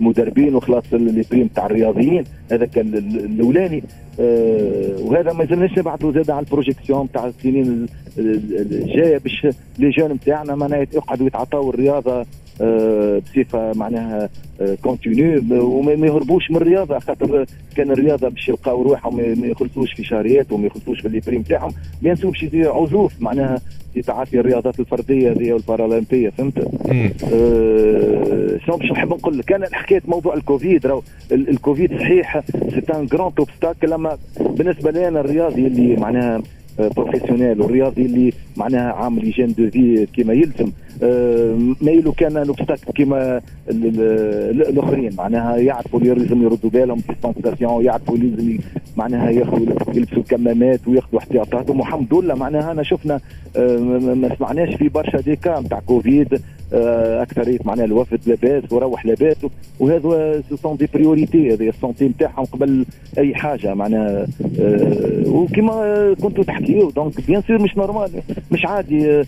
[0.00, 3.82] المدربين وخلاص les primes تاع الرياضيين هذاك الأولاني.
[4.20, 7.86] آه وهذا ما زلناش نبعثوا زاد على ال projection تاع السنين
[8.18, 9.46] الجاية باش
[9.78, 12.26] les jeunes نتاعنا معناها يقعدوا يتعطاو الرياضة
[12.60, 14.28] آه بصفة معناها
[14.82, 16.98] continue آه وما يهربوش من الرياضة.
[16.98, 21.42] خاطر كان الرياضة باش يلقاو روحهم ما يخلصوش في شهريات وما يخلصوش في les primes
[21.42, 21.72] تاعهم.
[22.02, 23.60] bien sûr باش عزوف معناها
[23.96, 26.58] في تعاطي الرياضات الفردية هذه والبارالمبية فهمت؟
[27.32, 33.06] آه شنو باش نحب نقول لك أنا حكيت موضوع الكوفيد راهو الكوفيد صحيح c'est un
[33.06, 36.42] grand obstacle أما بالنسبة لي أنا الرياضي اللي معناها
[36.78, 40.70] professionnel والرياضي اللي معناها عامل hygiène de vie كما يلزم
[41.82, 48.58] مايلو كان l'obstacle كما الاخرين معناها يعرفوا اللي لازم يردوا بالهم distanciation يعرفوا اللي لازم
[48.96, 53.20] معناها ياخذوا يلبسوا الكمامات وياخذوا احتياطاتهم والحمد لله معناها انا شفنا
[54.14, 56.40] ما سمعناش في برشا des cas نتاع كوفيد
[56.72, 59.36] اكثريه معناها الوفد لاباس وروح لاباس.
[59.80, 62.86] وهذا sont des priorités هذه ال santé نتاعهم قبل
[63.18, 64.26] أي حاجة معناها
[65.26, 68.10] وكما كنتوا تحكيوا donc bien sûr مش normal
[68.52, 69.24] مش عادي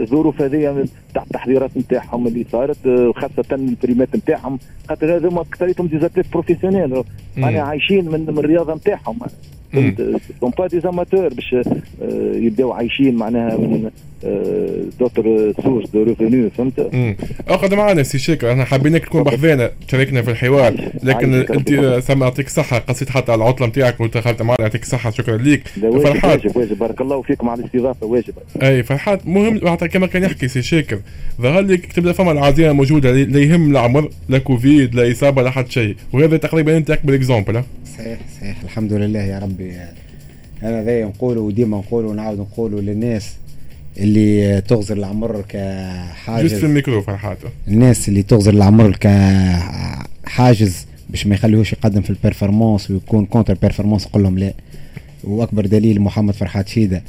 [0.00, 2.76] الظروف هذه تاع التحضيرات نتاعهم اللي صارت
[3.16, 4.58] خاصه البريمات نتاعهم.
[4.88, 7.02] خاطر هذوما اكثريتهم des athlètes professionnels
[7.36, 9.18] معناها عايشين من, من الرياضة نتاعهم.
[10.40, 11.56] sont pas des amateurs باش
[12.34, 13.90] يبداو عايشين معناها من
[15.00, 16.90] d'autres sources de revenus فهمت؟
[17.48, 22.46] اخذ معنا سي شاكر إحنا حابينك تكون بحذانا تشاركنا في الحوار لكن انت سامع يعطيك
[22.46, 26.78] الصحه قصيت حتى على العطله نتاعك ودخلت معنا يعطيك الصحه شكرا ليك فرحات واجب واجب
[26.78, 30.98] بارك الله فيكم على الاستضافه واجب اي فرحات مهم كما كان يحكي سي شاكر
[31.40, 35.72] ظهر لي تبدا فما العزيمه موجوده لا يهم العمر لا كوفيد لا اصابه لا حتى
[35.72, 37.62] شيء وهذا تقريبا انت اكبر exemple
[37.98, 39.72] صحيح صحيح الحمد لله يا ربي
[40.62, 43.36] أنا ذا نقوله وديما نقوله ونعاود نقوله للناس
[43.98, 46.44] اللي تغزر العمر كحاجز.
[46.46, 52.17] juste في الميكرو فرحات الناس اللي تغزر العمر كحاجز باش ما يخليهوش يقدم في ال
[52.17, 54.52] performance ويكون contre-performance قول لهم لا.
[55.24, 57.02] وأكبر دليل محمد فرحات شيدة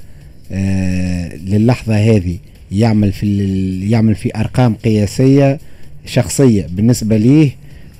[0.51, 2.37] آه للحظة هذه
[2.71, 5.59] يعمل في يعمل في أرقام قياسية
[6.05, 7.51] شخصية بالنسبة ليه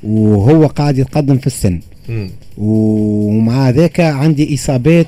[0.03, 1.79] وهو قاعد يتقدم في السن.
[2.57, 5.07] ومع ذاك عندي إصابات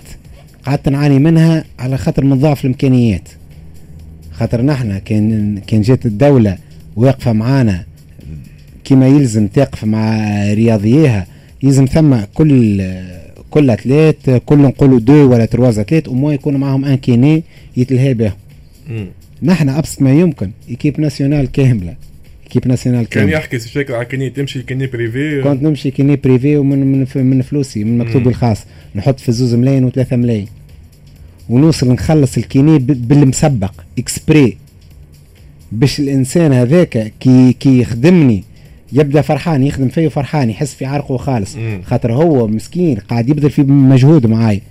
[0.66, 3.30] قعدت نعاني منها على خاطر من ضعف الإمكانيات.
[4.42, 6.58] خاطر نحن كان كان جات الدولة
[6.96, 7.84] واقفة معانا
[8.84, 10.04] كما يلزم تقف مع
[10.54, 11.28] رياضييها
[11.64, 12.84] يلزم ثم كل
[13.52, 17.44] كل athlète كل نقولوا deux ولا trois athlètes وما يكون معاهم un kiné
[17.78, 18.34] يتلهى بهم.
[19.44, 20.52] نحن أبسط ما يمكن.
[20.70, 21.96] équipe nationale كاملة.
[22.44, 26.92] équipe nationale كان يحكي شاكر على kiné تمشي kiné privé كنت نمشي kiné privé ومن
[26.92, 28.66] من, من فلوسي من مكتوبي الخاص.
[28.96, 30.48] نحط في زوز ملايين وثلاثة ملايين.
[31.52, 34.58] ونوصل نخلص ال kiné بالمسبق exprès.
[35.72, 38.44] باش الإنسان هذاك كي كي يخدمني
[38.94, 41.58] يبدأ فرحان يخدم فيا فرحان يحس في عرقه خالص.
[41.84, 44.62] خاطر هو مسكين قاعد يبذل في مجهود معاي.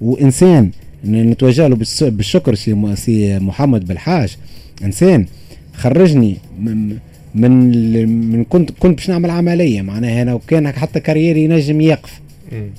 [0.00, 0.70] وإنسان
[1.04, 4.36] نتوجه له بالشكر سي محمد بالحاج.
[4.84, 5.26] إنسان
[5.74, 6.96] خرجني من
[7.34, 9.82] من من كنت كنت باش نعمل عملية.
[9.82, 12.20] معناها أنا وكان حتى carrière ي ينجم يقف.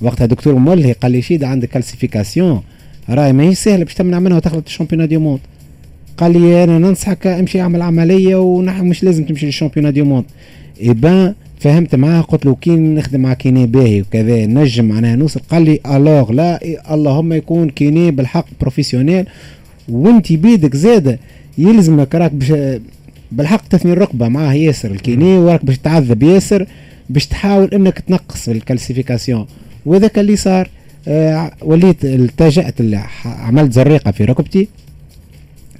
[0.02, 2.62] وقتها دكتور مولهي قال لي شيد عندك calcification.
[3.14, 5.40] راهي ماهيش سهلة باش تمنع منها وتخلط ال championnat du monde.
[6.16, 10.24] قال لي أنا ننصحك امشي اعمل عملية ونحن مش لازم تمشي لل championnat du monde.
[10.82, 15.40] اي bon فهمت معاه قلت له كي نخدم مع kiné باهي وكذا نجم معناها نوصل.
[15.50, 16.60] قال لي alors لا
[16.94, 19.26] اللهم يكون kiné بالحق professionnel
[19.88, 21.18] وانت بيدك زاده
[21.58, 22.32] يلزمك راك
[23.32, 26.66] بالحق تثني الركبة معاه ياسر ال kiné وراك باش تعذب ياسر
[27.10, 29.46] باش تحاول إنك تنقص في ال calcification
[29.86, 30.68] وذاك اللي صار.
[31.62, 32.74] وليت التجأت
[33.24, 34.68] عملت زريقة في ركبتي.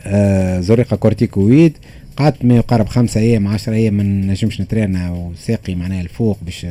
[0.07, 1.73] آه زريقة corticoïde
[2.17, 6.67] قعدت ما يقارب خمسة أيام عشرة أيام ما نجمش نترينا وساقي معناها الفوق باش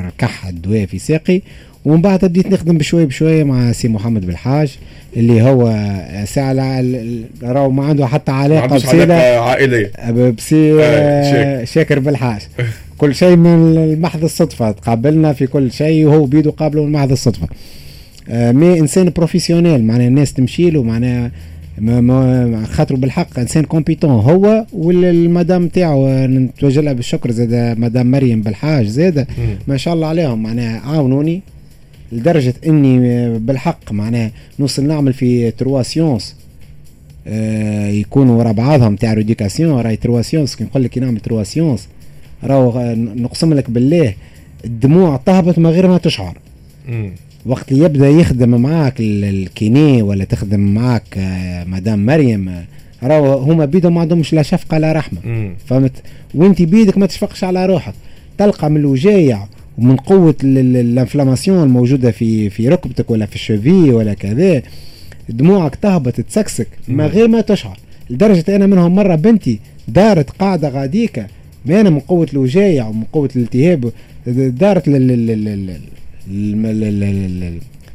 [0.00, 1.42] ركح الدواء في ساقي.
[1.84, 4.78] ومن بعد بديت نخدم بشوي بشوي مع سي محمد بالحاج
[5.16, 5.74] اللي هو
[6.24, 6.52] ساعة
[7.42, 9.90] راهو ما عنده حتى علاقة بصلة عائلية.
[10.10, 12.40] بسي آه شاكر بالحاج.
[13.02, 17.48] كل شيء من محض الصدفة تقابلنا في كل شيء وهو بيده قابله من محض الصدفة.
[18.28, 21.30] آه مي إنسان professionnel معناها الناس تمشي له معناها
[21.78, 23.38] ما خاطر بالحق.
[23.38, 26.26] إنسان compétent هو والمدام تاعو.
[26.26, 29.26] نتوجه لها بالشكر زاد مدام مريم بالحاج زاد
[29.68, 31.42] ما شاء الله عليهم معناها عاونوني
[32.12, 36.36] لدرجة إني بالحق معناها نوصل نعمل في trois séances
[37.26, 41.88] آه يكونوا ورا بعضهم تاع rééducation راهي trois séances كي نقول لك نعمل trois séances
[42.44, 44.14] راهو نقسم لك بالله
[44.64, 46.38] الدموع تهبط من غير ما تشعر.
[47.46, 52.64] وقت اللي يبدأ يخدم معاك ال kiné ولا تخدم معاك آه، مدام مريم آه،
[53.02, 55.18] راهو هما بيدهم ما عندهمش لا شفقة لا رحمة.
[55.66, 55.92] فهمت؟
[56.34, 57.94] وانت بيدك ما تشفقش على روحك.
[58.38, 59.46] تلقى من الوجايع
[59.78, 64.62] ومن قوة ال inflammation الموجودة في في ركبتك ولا في ال cheville ولا كذا
[65.28, 67.78] دموعك تهبط تسكسك ما غير ما تشعر.
[68.10, 71.28] لدرجة أنا منهم مرة بنتي دارت قاعدة غاديكا ما
[71.68, 73.92] أنا من قوة الوجايع ومن قوة الالتهاب
[74.26, 74.88] دارت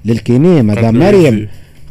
[0.05, 1.47] للكيني مدام مريم.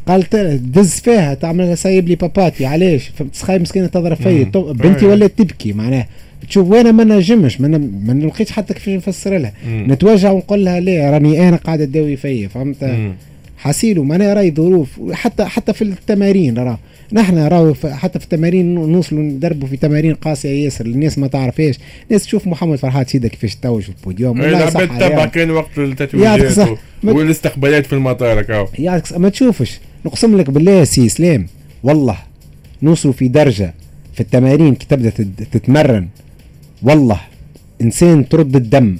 [0.08, 4.44] قالت دز فيها تعمل سايب لي باباتي علاش؟ تسخاي مسكينة تضرب فيا.
[4.54, 6.08] بنتي ولات تبكي معناها.
[6.48, 9.52] تشوف وأنا ما نجمش ما نلقيتش حتى كيفاش نفسر لها.
[9.66, 12.48] نتوجع ونقول لها ليه راني أنا قاعدة تداوي فيا.
[12.48, 12.96] فهمت؟
[13.58, 16.78] حسيلو معناها راي ظروف حتى حتى في التمارين راه.
[17.12, 22.24] نحن راهو حتى في التمارين نوصلوا ندربوا في تمارين قاسية ياسر الناس ما تعرفهاش الناس
[22.24, 27.86] تشوف محمد فرحات شيدة كيفاش توج في البوديوم والله صح تبع كان وقت التتويجات والاستقبالات
[27.86, 29.80] في المطار يعطيك ما تشوفش.
[30.06, 31.46] نقسم لك بالله سي اسلام
[31.82, 32.18] والله
[32.82, 33.74] نوصلوا في درجة
[34.14, 35.10] في التمارين كي تبدأ
[35.52, 36.08] تتمرن.
[36.82, 37.20] والله
[37.82, 38.96] إنسان ترد الدم.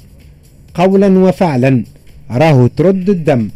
[0.73, 1.83] قولا وفعلا.
[2.31, 3.49] راهو ترد الدم.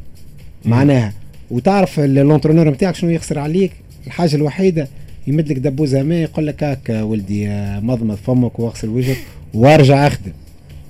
[0.66, 1.14] معناها.
[1.52, 3.72] وتعرف اللونترونور نتاعك شنو يخسر عليك؟
[4.08, 4.88] الحاجة الوحيدة
[5.28, 7.48] يمد لك دبوزه ماء يقول لك هاك ولدي
[7.80, 9.18] مضمض فمك واغسل وجهك
[9.54, 10.32] وارجع أخدم.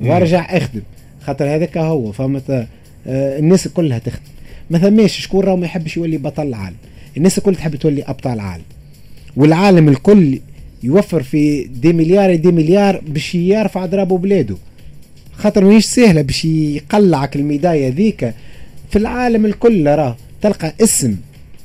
[0.01, 0.81] وارجع أخدم.
[1.21, 2.49] خاطر هذاك هو فهمت؟
[3.07, 4.21] آه الناس كلها تخدم.
[4.69, 6.75] ما ثماش شكون راهو ما يحبش يولي بطل العالم.
[7.17, 8.63] الناس الكل تحب تولي أبطال عالم
[9.35, 10.39] والعالم الكل
[10.83, 14.55] يوفر في دي مليار دي مليار باش يرفع ضربه بلاده.
[15.33, 18.33] خاطر ماهيش سهلة باش يقلعك الميدايه ذيك.
[18.89, 21.15] في العالم الكل راه تلقى اسم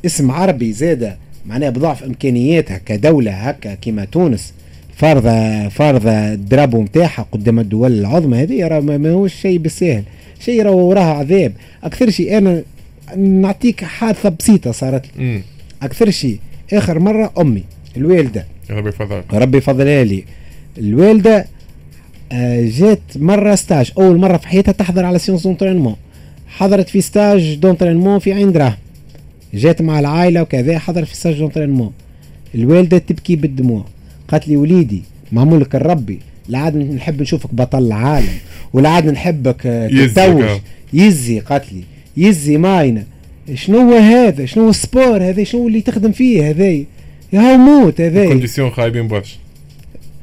[0.06, 1.16] اسم عربي زاده.
[1.48, 4.52] معناها بضعف إمكانياتها كدولة هكا كيما تونس
[4.96, 10.02] فارضه فارضه الدرابو نتاعها قدام الدول العظمى هذه راه ما هوش شيء بالساهل
[10.40, 11.52] شيء راه وراها عذاب.
[11.84, 12.62] أكثر شيء أنا
[13.16, 15.42] نعطيك حادثة بسيطة صارت لي.
[15.82, 16.38] أكثر شيء
[16.72, 17.64] آخر مرة أمي
[17.96, 18.46] الوالدة.
[18.70, 20.24] ربي يفضل ربي يفضلها لي.
[20.78, 21.46] الوالدة
[22.32, 25.96] آه، جات مرة stage أول مرة في حياتها تحضر على séance d'entraînement
[26.48, 28.76] حضرت في stage d'entraînement في عين دراهم.
[29.54, 31.92] جات مع العائلة وكذا حضر في stage d'entraînement
[32.54, 33.84] الوالدة تبكي بالدموع.
[34.28, 36.18] قالت لي وليدي معمول لك الربي.
[36.48, 38.38] لا عاد نحب نشوفك بطل العالم
[38.72, 40.44] ولا عاد نحبك تتوج.
[40.92, 41.82] يزي قالت لي.
[42.16, 43.04] يزي ماينة.
[43.54, 46.84] شنو هذا؟ شنو ال sport هذا؟ شنو اللي تخدم فيه هذا؟
[47.32, 48.26] يا موت هذا.
[48.26, 49.36] conditions خايبين برشا.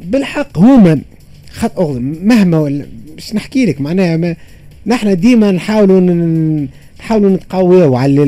[0.03, 1.01] بالحق هما
[1.51, 2.83] خط مهما
[3.15, 4.35] باش نحكي لك معناها ما
[4.85, 6.67] نحن ديما نحاولوا
[7.03, 8.25] نحاولوا نتقويو على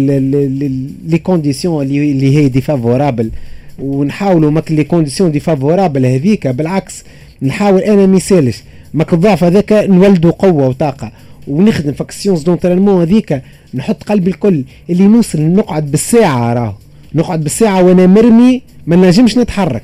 [1.08, 3.32] les conditions اللي هي défavorables.
[3.80, 7.04] ونحاولوا ماك les conditions défavorables هذيك بالعكس
[7.42, 11.12] نحاول أنا ما يسالش ماك الضعف هذاك نولدوا قوة وطاقة.
[11.48, 13.42] ونخدم في ال séance d'entraînement هذيك
[13.74, 16.74] نحط قلبي الكل اللي نوصل نقعد بالساعة راهو.
[17.16, 19.84] نقعد بالساعة وأنا مرمي ما نجمش نتحرك.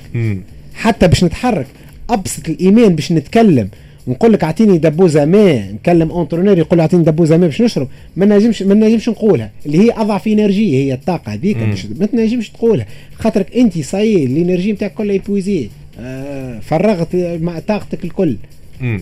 [0.73, 1.67] حتى باش نتحرك
[2.09, 3.69] أبسط الإيمان باش نتكلم.
[4.07, 7.87] نقول لك اعطيني دبوزه ماء نكلم entraîneur يقول لي اعطيني دبوزه ماء باش نشرب.
[8.15, 9.51] ما نجمش ما نجمش نقولها.
[9.65, 11.57] اللي هي أضعف énergie هي الطاقة هذيك
[11.99, 12.85] ما تنجمش تقولها.
[13.13, 17.15] خاطرك أنت صاي ال énergie نتاعك كلها épuisée آه فرغت
[17.67, 18.37] طاقتك الكل.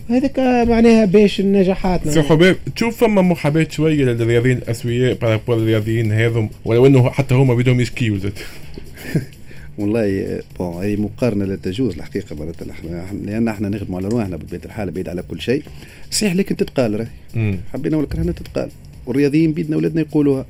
[0.09, 0.39] هذاك
[0.69, 6.49] معناها باش النجاحات سي حباب تشوف فما محاباه شوية للرياضيين الأسوياء par rapport الرياضيين هذم
[6.65, 8.17] ولو إنه حتى هما بدهم يشكيوا
[9.79, 14.91] والله bon هي مقارنة لا تجوز الحقيقة إحنا لأن إحنا نخدموا على رواحنا بطبيعه الحال
[14.91, 15.63] بعيد على كل شيء.
[16.11, 18.69] صحيح لكن تتقال راهي حبينا ولا كرهنا تتقال
[19.05, 20.45] والرياضيين بيدنا ولادنا يقولوها.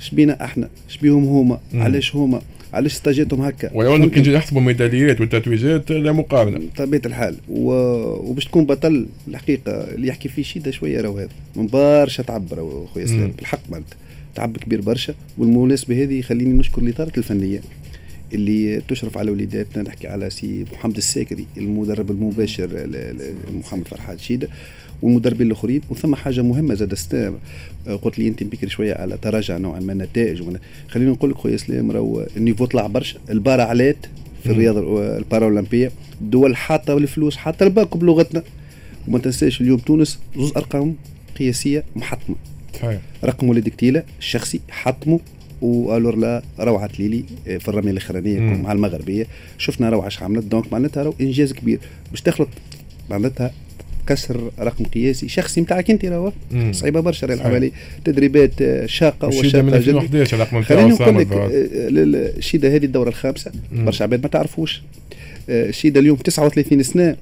[0.00, 2.42] إش بينا أحنا؟ إش بيهم هما؟ علاش هما؟
[2.72, 7.36] علاش استاجاتهم هكا؟ ولو انه كي نحسبوا ميداليات والتتويجات لا مقارنه بطبيعه الحال.
[7.48, 7.70] و...
[8.30, 11.28] وباش تكون بطل الحقيقة اللي يحكي فيه شيده شوية راهو هذا.
[11.56, 13.96] من برشا تعب خويا اسلام بالحق معناتها.
[14.34, 15.14] تعب كبير برشا.
[15.38, 17.60] والمناسبة هذه خليني نشكر الإطارات الفنية.
[18.34, 22.68] اللي تشرف على وليداتنا نحكي على سي محمد الساكري المدرب المباشر
[23.54, 24.48] محمد فرحات شيده
[25.02, 25.80] والمدربين الآخرين.
[25.90, 27.38] وثم حاجة مهمة زاد ستام
[28.02, 30.42] قلت لي أنت بكري شوية على تراجع نوعا ما النتائج.
[30.88, 33.18] خليني نقول لك خويا اسلام راهو ال niveau طلع برشا.
[33.30, 33.96] ال para athlé
[34.44, 38.42] في الرياضة البارالمبية الدول حاطة الفلوس حاطة الباكو بلغتنا.
[39.08, 40.96] وما تنساش اليوم تونس زوز أرقام
[41.38, 42.36] قياسية محطمه
[42.74, 43.00] صحيح.
[43.24, 45.20] رقم وليد كتيلة الشخصي حطمه
[45.62, 49.26] والور لا روعة تليلي آه، في الرمية الأخرانية مع المغربية.
[49.58, 51.78] شفنا روعة اش عملت donc معناتها رو إنجاز كبير.
[52.10, 52.48] باش تخلط
[53.10, 53.50] معناتها
[54.06, 56.32] كسر رقم قياسي شخصي نتاعك أنت راهو.
[56.72, 57.70] صعيبة برشا العملية
[58.04, 63.50] تدريبات آه، شاقة وشاقة من 2011 الرقم خليني نقول لك آه، الشيده هذه الدورة الخامسة.
[63.72, 64.82] برشا عباد ما تعرفوش.
[65.48, 67.16] الشيده اليوم 39 سنة.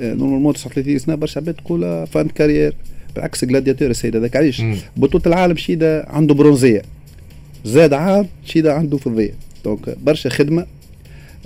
[0.00, 2.74] normalement 39 سنة برشا عباد تقول fin carrière
[3.14, 4.62] بالعكس gladiateur السيد هذاك علاش
[4.96, 6.82] بطولة العالم شيدة عنده برونزية.
[7.68, 10.66] زاد عام شيدا عنده فضيه donc برشا خدمة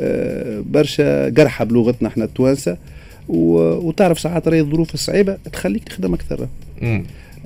[0.00, 2.76] آه، برشا قرحة بلغتنا إحنا التوانسة
[3.28, 6.48] وتعرف ساعات راهي الظروف الصعيبه تخليك تخدم أكثر.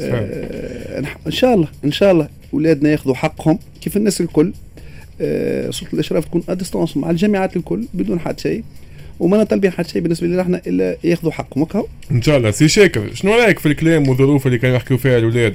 [0.01, 4.53] آه إن شاء الله إن شاء الله اولادنا ياخذوا حقهم كيف الناس الكل.
[5.21, 8.65] آه سلطة الإشراف تكون à distance مع الجامعات الكل بدون حد شيء
[9.21, 12.51] وما طالبين حتى شيء بالنسبة لنا إحنا إلا ياخذوا حقهم هكا إن شاء الله.
[12.51, 15.55] سي شاكر شنو رأيك في الكلام والظروف اللي كانوا يحكوا فيها الأولاد؟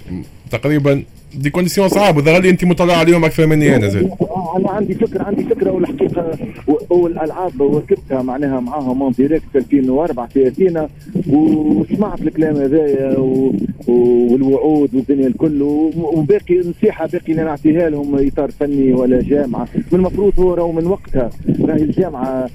[0.51, 1.03] تقريبا
[1.35, 4.11] des conditions صعب وظهر لي انت مطلع عليهم أكثر مني أنا زاد
[4.55, 6.37] أنا عندي فكرة عندي فكرة والحقيقة
[6.89, 10.89] والألعاب واكبتها معناها معاهم en direct 2004 في اثينا
[11.29, 13.17] وسمعت الكلام هذايا
[13.87, 15.61] والوعود والدنيا الكل.
[15.61, 19.67] وباقي نصيحة باقي نعطيها لهم إطار فني ولا جامعة.
[19.75, 21.29] من المفروض هو راهو من وقتها
[21.61, 22.49] راهي الجامعة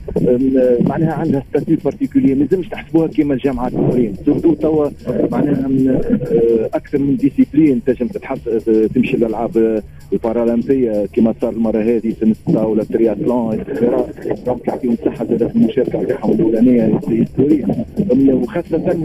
[0.81, 4.17] معناها عندها statut particulier ما لازمش تحسبوها كيما الجامعات الاخرين
[4.61, 4.91] توا
[5.31, 8.09] معناها من آه، أكثر من discipline تنجم
[8.95, 9.83] تمشي الألعاب
[10.13, 13.65] البارالمبية كما صار المرة هذه تنس ولا triathlon
[14.47, 17.67] donc يعطيهم صحه زاد في المشاركة تاعهم الأولانية historique
[18.33, 18.97] وخاصة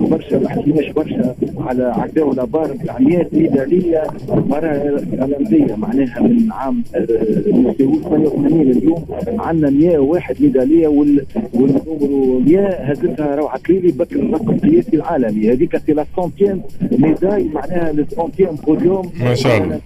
[0.00, 5.74] برشا ما حكيناش برشا على عداو la barre نتاع 100 ميداليه بارالمبية.
[5.74, 9.04] معناها من عام 88 اليوم
[9.38, 15.52] عندنا 101 ميداليه وال numéro 100 هزتها روعه التليلي بكسر الرقم القياسي العالمي.
[15.52, 16.60] هذيك c'est la centième
[16.92, 17.92] médaille معناها
[18.22, 19.12] ال centième podium.
[19.20, 19.80] ما شاء الله.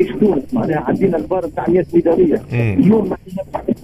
[0.00, 2.42] إيش تونس معناها عدينا ال barre نتاع 100 ميدالية.
[2.52, 3.10] اليوم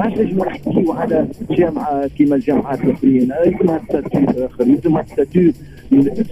[0.00, 3.32] ما نجموا نحكيو على جامعة كيما الجامعات الأخرين.
[3.46, 5.52] يلزمها statut اخر يلزمها statut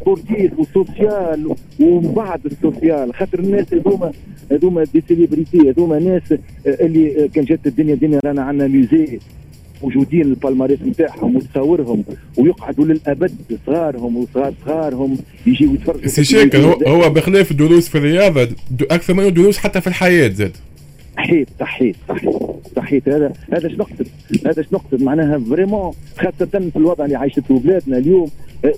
[0.00, 3.14] sportif و social ومن بعد ال social.
[3.14, 4.12] خاطر الناس هذوما
[4.52, 6.34] هذوما des célébrités هذوما ناس
[6.66, 9.18] اللي كان جات الدنيا دنيا رانا عندنا musée.
[9.85, 12.05] موجودين ال palmarès نتاعهم وتصاورهم
[12.37, 13.32] ويقعدوا للأبد
[13.66, 18.49] صغارهم وصغار صغارهم يجيوا يتفرجوا سي شاكر هو, هو بخلاف الدروس في الرياضة
[18.91, 20.57] أكثر منه دروس حتى في الحياة زاد.
[21.16, 22.35] صحيت صحيت صحيت
[22.76, 24.07] صحيت هذا هذا إيش نقصد؟
[24.47, 28.30] هذا إيش نقصد؟ معناها vraiment خاصة في الوضع اللي عايشته بلادنا اليوم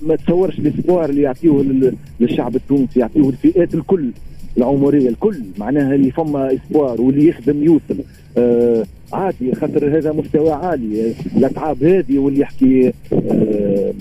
[0.03, 4.11] ما تصورش ال espoir اللي يعطيوه للشعب التونسي يعطيوه الفئات الكل
[4.59, 5.43] العمرية الكل.
[5.59, 8.05] معناها اللي فما espoir واللي يخدم يوصل
[8.39, 11.15] آه عادي خاطر هذا مستوى عالي.
[11.37, 13.93] الاتعاب هذه واللي يحكي آه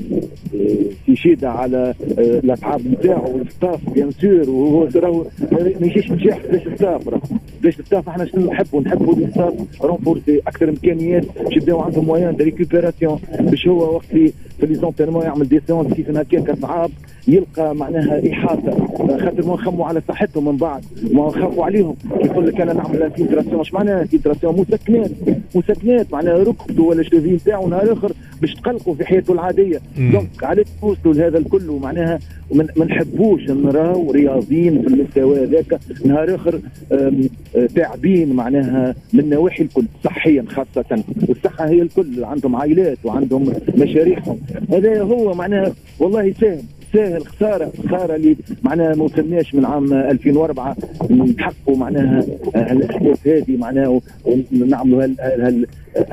[1.05, 6.39] في شيدة على آه الاتعاب نتاعو وال staff bien sûr وهو راهو ما يجيش نجاح
[6.51, 7.01] باش ال staff
[7.63, 12.05] باش ال staff إحنا شنو نحبوا نحبوا ال staff renforcé أكثر إمكانيات باش يبداو عندهم
[12.05, 16.89] moyens de récupération باش هو وقت في les entraînements يعمل des séances كيف هكاك صعاب
[17.27, 18.87] يلقى معناها إحاطة.
[18.97, 21.95] خاطر ما نخموا على صحتهم من بعد ما نخافوا عليهم.
[22.23, 24.55] يقول لك أنا نعمل infiltration اش معناها infiltration
[24.99, 29.81] مسكنات مسكنات معناها ركبته ولا cheville نتاعو نهار آخر باش تقلقوا في حياته العادية.
[29.97, 32.19] donc علاش توصلوا لهذا الكل معناها
[32.51, 36.59] ما نحبوش نراو رياضيين في المستوى هذاك نهار آخر
[37.75, 41.03] تعبين معناها من النواحي الكل صحيا خاصة.
[41.29, 44.39] والصحة هي الكل عندهم عائلات وعندهم مشاريعهم.
[44.71, 46.63] هذا هو معناها والله ساهم.
[46.95, 50.75] ساهل خسارة خسارة اللي معناها ما وصلناش من عام 2004
[51.11, 52.23] نحققوا معناها
[52.55, 55.05] الأهداف هذه معناها ونعملوا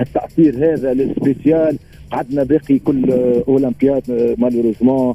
[0.00, 1.78] التاثير هذا لل spécial
[2.12, 3.12] قعدنا باقي كل
[3.48, 5.14] أولمبياد malheureusement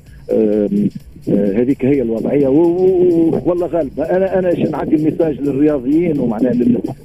[1.29, 2.47] هذيك هي الوضعية.
[2.47, 6.53] والله غالب أنا أنا نعدي ال message للرياضيين ومعناها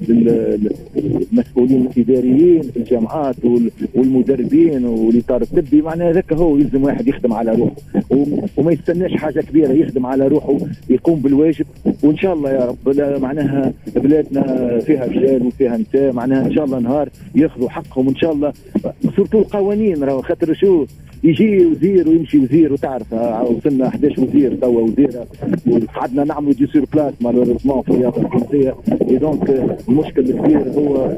[0.09, 3.35] للمسؤولين الإداريين في الجامعات
[3.95, 5.81] والمدربين والإطار الطبي.
[5.81, 7.75] معناها هذاك هو يلزم واحد يخدم على روحه.
[8.57, 10.57] وما يستناش حاجة كبيرة يخدم على روحه
[10.89, 11.65] يقوم بالواجب.
[12.03, 12.77] وإن شاء الله يا رب
[13.21, 18.07] معناها بلادنا فيها رجال وفيها نساء معناها إن شاء الله نهار ياخذوا حقهم.
[18.07, 18.53] ان شاء الله
[19.15, 20.85] سورتو القوانين راهو خاطر شو
[21.23, 25.27] يجي وزير ويمشي وزير وتعرف آه، وصلنا 11 وزير توا وزيره
[25.67, 28.75] وقعدنا نعملوا du sur place malheureusement في الرياضه التونسيه
[29.19, 29.49] donc
[29.89, 31.11] المشكل الكبير هو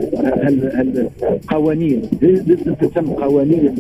[1.30, 2.02] القوانين.
[2.22, 3.76] لازم تتم قوانين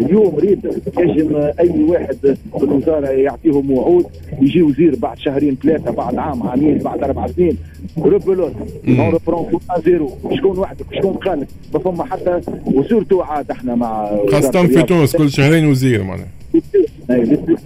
[0.00, 2.16] اليوم ريد يجم أي واحد
[2.58, 4.04] في الوزارة يعطيهم وعود
[4.40, 7.56] يجي وزير بعد شهرين ثلاثة بعد عام عامين بعد أربع سنين.
[7.98, 8.52] rebelote
[8.88, 9.46] on reprend
[9.84, 14.10] zéro شكون وحدك شكون قالك ما فما حتى و surtout عاد إحنا مع
[14.56, 16.30] Ata më fitun, s'kull që hrejnë u zirë, mane.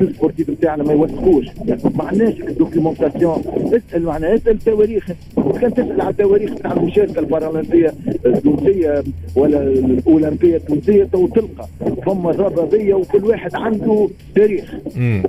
[0.01, 1.47] سبورتيف نتاعنا ما يوثقوش؟
[1.95, 3.43] ما عندناش الدوكيومونتاسيون.
[3.73, 5.13] اسال معناها اسال التواريخ.
[5.61, 7.95] كان تسأل على التواريخ نتاع المشاركة البارالمبيه
[8.27, 9.05] التونسية
[9.37, 11.69] ولا الأولمبية التونسية تو تلقى.
[12.07, 14.75] فما ربابيه وكل واحد عنده تاريخ.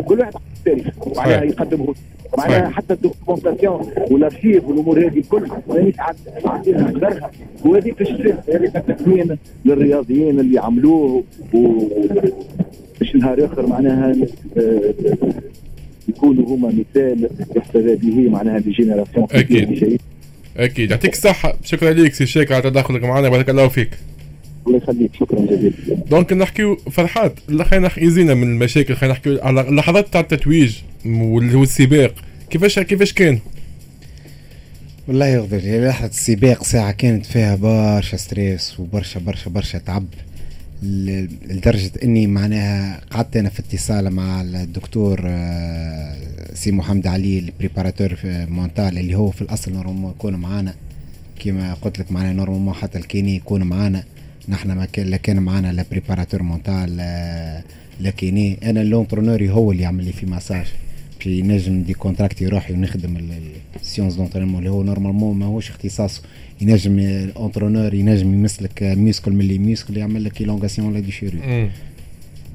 [0.06, 0.88] كل واحد عنده تاريخ.
[1.18, 1.94] معناها يقدمه.
[2.38, 3.82] معناها حتى الدوكيومونتاسيون
[4.12, 5.96] والأرشيف والأمور هذه كلها مانيش
[6.46, 7.32] عندنا اكثرها
[7.66, 11.60] وهذيك الشيء هذيك التكوين للرياضيين اللي عملوه و
[13.02, 14.16] باش نهار آخر معناها
[14.58, 14.94] آه،
[16.10, 20.00] يكونوا هما مثال يحتذى به معناها ل génération أكيد.
[20.58, 20.92] أكيد.
[20.92, 21.58] يعطيك الصحة.
[21.64, 23.30] شكرا لك سي شاكر على تدخلك معنا.
[23.30, 23.90] بارك الله فيك.
[24.68, 25.12] الله يخليك.
[25.20, 25.74] شكرا جزيلا.
[26.10, 27.34] donc نحكيو فرحات.
[27.48, 28.96] خلينا نحكي يزينا من المشاكل.
[28.96, 30.76] خلينا نحكيو على اللحظات تاع التتويج
[31.06, 32.14] والسباق.
[32.50, 33.40] كيفاش كيفاش كان؟
[35.08, 40.06] والله يغفر لحظة السباق ساعة كانت فيها برشا stress وبرشا برشا برشا تعب.
[40.82, 46.16] لدرجة إني معناها قعدت أنا في اتصال مع الدكتور آه،
[46.54, 50.74] سي محمد علي ال préparateur mental اللي هو في الأصل normalement يكون معانا.
[51.40, 54.04] كما قلت لك معنا normalement حتى ال kiné يكون معانا.
[54.50, 56.98] نحن ما كان لا كان معانا لا préparateur mental
[58.00, 58.70] لا kiné.
[58.70, 60.66] أنا ال entraîneur هو اللي يعمل لي في مساج
[61.22, 63.18] في نجم décontracte يروح ونخدم
[63.82, 66.22] ال séance d'entraînement اللي هو normalement ماهوش اختصاصه
[66.62, 71.12] ينجم ال entraîneur ينجم يمسلك muscle من les muscles يعمل لك élongation ولا دي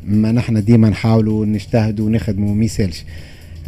[0.07, 3.05] ما نحن ديما نحاولوا نجتهدوا ونخدموا ما يسالش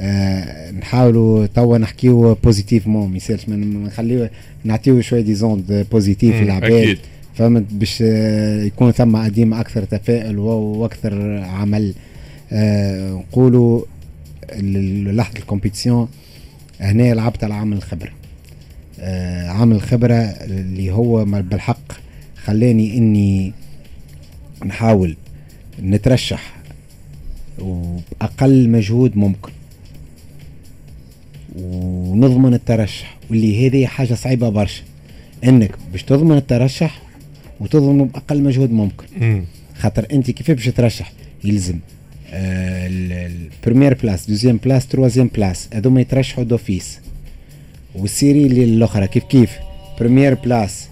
[0.00, 4.28] آه نحاولوا توا نحكيو positivement ما يسالش ما نخليو
[4.64, 6.98] نعطيو شوية des ondes positives للعباد
[7.34, 8.00] فهمت باش
[8.66, 11.94] يكون ثم ديما أكثر تفاؤل وأكثر عمل
[12.52, 13.82] آه نقولوا
[15.12, 16.08] لحظة الكومبيتيسيون
[16.80, 18.12] هنا لعبت على عامل الخبرة.
[19.00, 21.92] آه عامل الخبرة اللي هو بالحق
[22.44, 23.52] خلاني إني
[24.66, 25.16] نحاول
[25.82, 26.56] نترشح
[27.58, 29.52] وبأقل مجهود ممكن
[31.56, 34.82] ونضمن الترشح واللي هذه حاجة صعيبة برشا.
[35.44, 37.02] إنك باش تضمن الترشح
[37.60, 39.44] وتضمنه بأقل مجهود ممكن.
[39.78, 41.12] خاطر أنت كيف باش ترشح؟
[41.44, 41.78] يلزم
[42.32, 46.98] ال première place deuxième place troisième place هذوما يترشحوا d'office
[47.94, 49.50] وال série اللي الاخرى كيف كيف؟
[50.00, 50.88] première place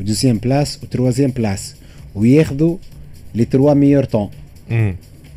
[0.00, 1.74] و deuxième place و troisième place
[2.14, 2.76] وياخذوا
[3.34, 4.30] les trois meilleurs temps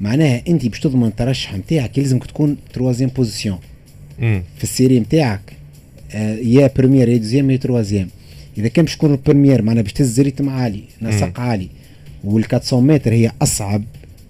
[0.01, 3.59] معناها انت باش تضمن الترشح نتاعك يلزمك تكون troisième position
[4.57, 5.53] في ال série نتاعك
[6.11, 8.09] آه يا première يا deuxième يا troisième
[8.57, 11.69] إذا كان باش تكون ال première معناها باش تهز rythme عالي نسق عالي.
[12.23, 13.83] وال 400 متر هي أصعب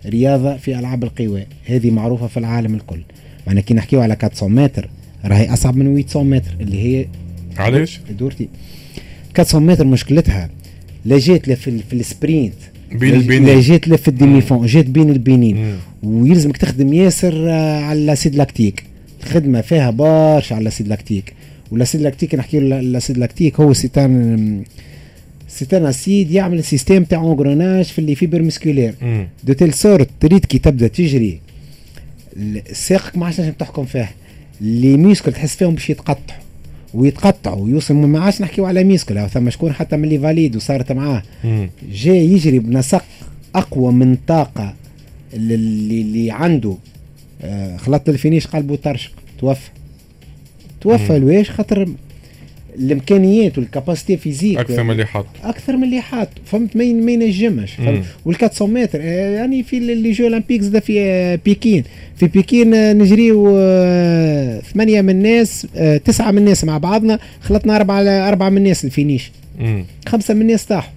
[0.05, 1.45] رياضة في ألعاب القوى.
[1.65, 2.99] هذه معروفة في العالم الكل.
[3.47, 4.89] معنى كي نحكيو على 400 متر
[5.25, 7.07] راهي أصعب من 800 متر اللي هي
[7.57, 8.49] علاش؟ دورتي.
[9.39, 10.49] 400 متر مشكلتها
[11.05, 12.53] لا جات لا في, في ال sprint
[12.91, 17.79] بين البينين لا جات لا في ال demi-fond جات بين البينين ويلزمك تخدم ياسر آه،
[17.81, 18.83] على ال acide lactique.
[19.23, 21.33] خدمة فيها برشا على ال acide lactique.
[21.71, 24.63] وال acide lactique نحكي ال acide lactique هو c'est un
[25.53, 28.93] c'est un acide يعمل système تاع engrenage في les fibres musculaires
[29.43, 31.39] de telle sorte تريد كي تبدا تجري
[32.73, 34.11] ساقك ما عادش تحكم فيه
[34.61, 36.41] les muscles تحس فيهم باش يتقطعوا
[36.93, 41.23] ويتقطعوا ويوصل ما عادش نحكيو على muscles ثم شكون حتى من اللي valide وصارت معاه
[41.91, 43.03] جاي يجري بنسق
[43.55, 44.73] اقوى من طاقه
[45.33, 46.75] اللي, اللي عنده
[47.41, 49.69] آه خلط ال finish قلبه طرشق توفى
[50.81, 51.89] توفى لويش خاطر
[52.79, 56.27] الإمكانيات وال capacité physique أكثر من اللي حط أكثر من اللي حاط.
[56.45, 57.79] فهمت؟ ما ين- ما ينجمش.
[58.25, 61.83] وال 400 متر آه، يعني في les Jeux Olympiques زاد في آه، بكين
[62.17, 63.43] في بكين آه، نجريو
[64.73, 65.67] ثمانية من الناس
[66.05, 69.31] تسعة من الناس مع بعضنا خلطنا أربعة أربعة من الناس ال finish.
[70.07, 70.91] خمسة من الناس طاحوا.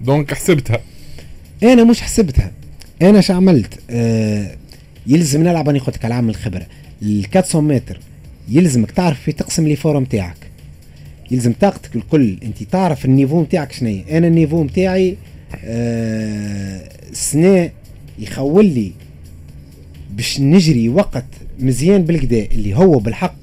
[0.00, 0.80] donc حسبتها.
[1.62, 2.50] أنا مش حسبتها.
[3.02, 4.56] أنا شو عملت؟ آه
[5.06, 6.66] يلزم نلعب أنا قلت لك على عامل الخبرة.
[7.02, 8.00] ال 400 متر
[8.48, 10.36] يلزمك تعرف في تقسم les formes تاعك.
[11.30, 12.36] يلزم طاقتك الكل.
[12.42, 15.16] انت تعرف ال niveau نتاعك شنو أنا ال niveau نتاعي
[15.64, 17.70] آه سنة
[18.18, 18.92] يخول لي
[20.16, 21.24] باش نجري وقت
[21.60, 23.34] مزيان بالكدا اللي هو بالحق.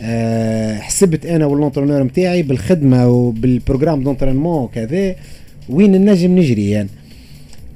[0.00, 5.14] آه حسبت أنا وال entraîneur نتاعي بالخدمة وبال programme d'entraînement وكذا
[5.68, 6.88] وين نجم نجري يعني.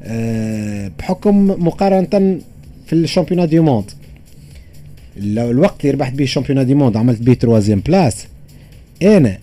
[0.03, 2.39] آه بحكم مقارنة
[2.87, 3.91] في ال championnat du monde.
[5.17, 8.27] ال- الوقت اللي ربحت به ال championnat du monde عملت به troisième place
[9.03, 9.39] أنا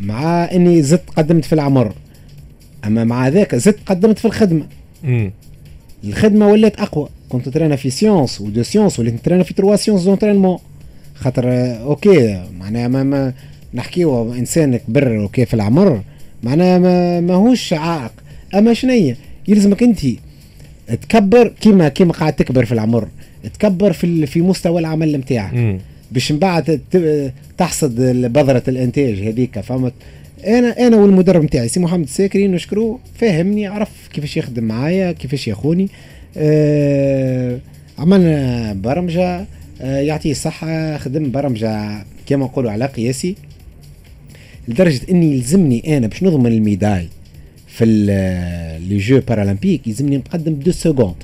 [0.00, 1.92] مع إني زدت قدمت في العمر
[2.84, 4.66] أما مع ذاك زدت قدمت في الخدمة.
[5.04, 5.30] مم.
[6.04, 7.08] الخدمة ولات أقوى.
[7.28, 10.58] كنت ترينا في séance و deux séances وليت نترينا في trois séances d'entraînement
[11.14, 11.44] خاطر
[11.82, 13.32] okay معناها ما, ما
[13.74, 16.02] نحكيو إنسان كبر okay في العمر
[16.42, 18.12] معناها ما ماهوش عائق.
[18.54, 19.16] أما شنية
[19.48, 20.00] يلزمك أنت
[21.02, 23.08] تكبر كيما كيما قاعد تكبر في العمر
[23.54, 25.54] تكبر في ال- في مستوى العمل نتاعك.
[26.12, 26.80] باش من بعد
[27.58, 28.00] تحصد
[28.32, 29.92] بذرة الإنتاج هذيك فهمت؟
[30.46, 35.88] أنا أنا والمدرب نتاعي سي محمد الساكري نشكروه فاهمني عرف كيفاش يخدم معايا كيفاش يخوني
[36.36, 37.58] آه
[37.98, 39.46] عملنا برمجة
[39.80, 43.34] آه يعطيه الصحة خدم برمجة كما نقولوا على قياسي
[44.68, 47.08] لدرجة إني يلزمني أنا باش نضمن ال médaille
[47.66, 47.84] في
[48.88, 51.14] les Jeux Paralympiques يلزمني نقدم ب deux secondes.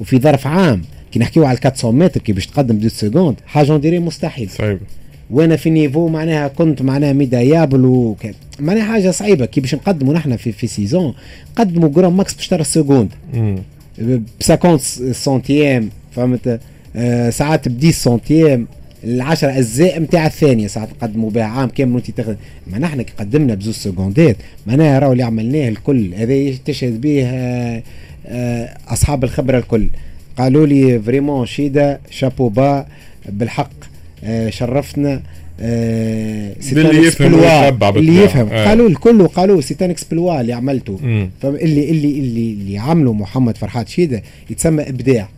[0.00, 0.82] وفي ظرف عام
[1.12, 4.50] كي نحكيو على 400 متر كي باش تقدم deux secondes حاجة نادرة مستحيل.
[4.50, 4.78] صعيب
[5.30, 8.26] وأنا في niveau معناها كنت معناها médaillable وك...
[8.60, 11.14] معناها حاجة صعيبة كي باش نقدموا نحن في في saison
[11.52, 13.58] نقدموا جرام ماكس باش ترى ال seconde مم.
[13.98, 14.22] ب
[14.62, 14.78] 50
[15.12, 16.60] centièmes فهمت؟
[16.96, 18.66] آه ساعات ب 10 centièmes
[19.04, 22.34] العشرة أجزاء نتاع الثانية ساعات نقدموا بها عام كامل وانت تاخذ
[22.66, 24.36] ما نحن كي قدمنا بزوج secondات
[24.66, 27.82] معناها راهو اللي عملناه الكل هذا تشهد به آه
[28.26, 29.86] آه أصحاب الخبرة الكل.
[30.42, 32.86] قالوا لي vraiment شيدة chapeau bas
[33.28, 33.70] بالحق
[34.24, 35.22] آه شرفتنا
[35.60, 37.34] آه باللي ان يفهم
[37.96, 38.24] اللي.
[38.24, 38.68] يفهم آه.
[38.68, 40.98] قالوا الكل وقالوا c'est un exploit اللي عملته.
[41.42, 45.28] فاللي اللي اللي اللي عمله محمد فرحات شيدة يتسمى إبداع.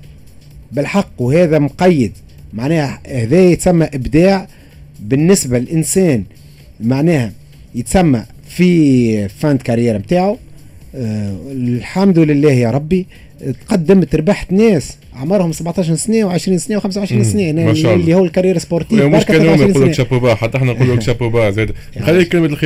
[0.73, 2.13] بالحق وهذا مقيد.
[2.55, 4.49] معناها هذا يتسمى إبداع.
[5.01, 6.25] بالنسبة للإنسان
[6.81, 7.33] معناها
[7.75, 10.39] يتسمى في fin carrière نتاعو
[10.95, 13.07] آه الحمد لله يا ربي.
[13.69, 17.23] تقدمت ربحت ناس عمرهم 17 سنة و20 سنة و25 مم.
[17.23, 17.51] سنة.
[17.95, 19.95] اللي هو ال carrière sportive مش بركة كانوا 23 يقولوا لك.
[19.95, 22.29] chapeau bas حتى إحنا نقول لك chapeau bas زاد يا خلي عاش.
[22.29, 22.59] كلمة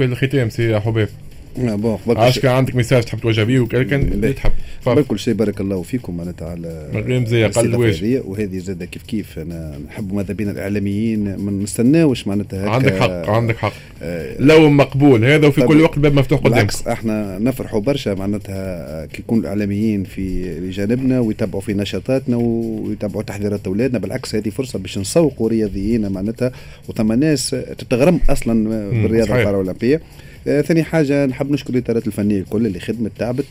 [0.00, 1.08] الختام سي حبيب
[1.56, 4.52] بون عاش كان عندك ميساج تحب توجه بيه وكان كان اللي تحب.
[4.86, 5.02] قبل.
[5.02, 6.16] كل شيء بارك الله فيكم.
[6.16, 8.04] معناتها على من غير مزية، قل الاستضافة الواجب.
[8.04, 9.38] هذه، وهذه زاد كيف كيف.
[9.38, 13.72] أنا نحب ماذا بينا الإعلاميين ما نستناوش معناتها عندك حق عندك حق.
[14.02, 16.54] آه، لو مقبول هذا وفي كل وقت الباب مفتوح قدامك.
[16.54, 18.14] بالعكس إحنا نفرحوا برشا.
[18.14, 24.78] معناتها كي يكون الإعلاميين في بجانبنا ويتبعوا في نشاطاتنا ويتبعوا تحذيرات أولادنا بالعكس هذه فرصة
[24.78, 26.52] باش نسوقوا رياضيين معناتها.
[26.88, 30.00] وثم ناس تتغرم أصلا بالرياضة صحيح.
[30.46, 33.46] آه، ثاني حاجة نحب نشكر الادارات الفنية الكل اللي خدمت تعبت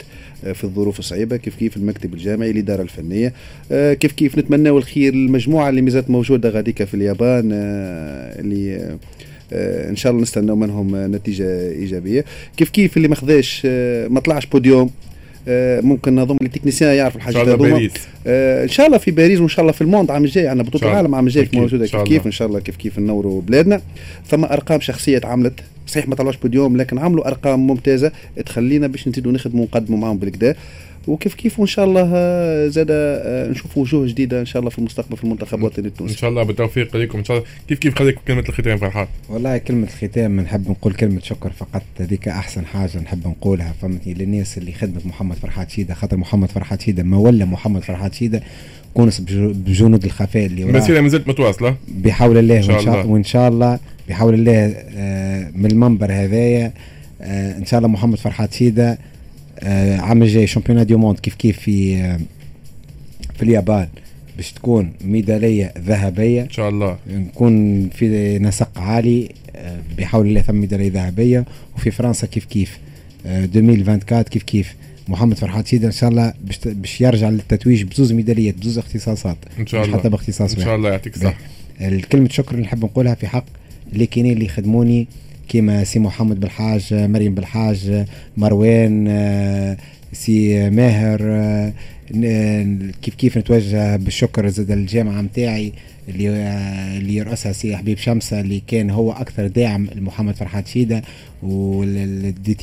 [0.45, 3.33] آه، في الظروف الصعيبة كيف كيف المكتب الجامعي الإدارة الفنية
[3.71, 8.97] آه، كيف كيف نتمناو الخير للمجموعة اللي مازالت موجودة غاديكا في اليابان آه، اللي
[9.53, 12.25] آه، إن شاء الله نستناو منهم نتيجة إيجابية.
[12.57, 14.89] كيف كيف اللي ما خذاش آه، ما طلعش بوديوم
[15.81, 17.89] ممكن نظن اللي technicien يعرف إن الحاجة شاء الله هذوما.
[18.27, 20.47] آه، إن شاء الله في باريس وإن شاء الله في ال monde عام الجاي.
[20.47, 20.91] عندنا بطوله.
[20.91, 21.49] العالم عام الجاي.
[21.53, 22.25] موجوده كيف كيف.
[22.25, 23.81] إن شاء الله كيف كيف نوروا بلادنا.
[24.27, 25.53] ثم أرقام شخصية تعملت
[25.87, 28.11] صحيح ما طلعوش بوديوم لكن عملوا أرقام ممتازة.
[28.45, 30.55] تخلينا باش نزيدوا نخدموا ونقدموا معاهم بالكدا
[31.07, 34.79] وكيف كيف وإن شاء الله آه، زاد آه، نشوفوا وجوه جديدة إن شاء الله في
[34.79, 37.17] المستقبل في المنتخب الوطني إن التونسي شاء الله بالتوفيق لكم.
[37.17, 41.19] إن شاء الله كيف كيف خليك كلمة الختام فرحات والله كلمة الختام نحب نقول كلمة
[41.19, 41.81] شكر فقط.
[41.99, 46.81] هذيك أحسن حاجة نحب نقولها فهمتني؟ للناس اللي خدمت محمد فرحات شيدة خاطر محمد فرحات
[46.81, 48.43] شيدة ما ولا محمد فرحات شيدة
[48.93, 50.73] كان بجنود الخفاء اللي وراه.
[50.73, 53.11] المسيرة ما زالت متواصلة؟ بحول الله إن شاء وإن شاء, الله.
[53.11, 53.79] وإن شاء الله
[54.09, 56.73] بحول الله آه، من المنبر هذايا
[57.21, 58.97] إن شاء الله محمد فرحات شيدة
[59.63, 62.19] آه، عام الجاي شامبيونات دي موند كيف كيف في آه،
[63.35, 63.87] في اليابان
[64.37, 66.41] باش تكون ميدالية ذهبية.
[66.41, 66.97] إن شاء الله.
[67.07, 71.45] نكون في نسق عالي آه، بحول الله ثم ميدالية ذهبية.
[71.75, 72.77] وفي فرنسا كيف كيف
[73.25, 74.75] آه، 2024 كيف كيف.
[75.07, 76.33] محمد فرحات سيدة إن شاء الله
[76.65, 79.37] باش يرجع للتتويج بزوز ميداليات بزوز اختصاصات.
[79.59, 79.97] إن شاء الله.
[79.97, 81.37] حتى باختصاص إن شاء الله يعطيك الصحة.
[81.81, 83.45] الكلمة شكر نحب نقولها في حق
[83.93, 85.07] اللي كاينين اللي يخدموني
[85.53, 88.05] كيما سي محمد بالحاج مريم بالحاج
[88.37, 89.77] مروان
[90.13, 91.19] سي ماهر
[93.01, 95.73] كيف كيف نتوجه بالشكر زاد الجامعة نتاعي
[96.09, 96.29] اللي
[96.97, 101.01] اللي يرأسها سي حبيب شمسة اللي كان هو أكثر داعم لمحمد فرحات شيدة
[101.43, 102.53] وال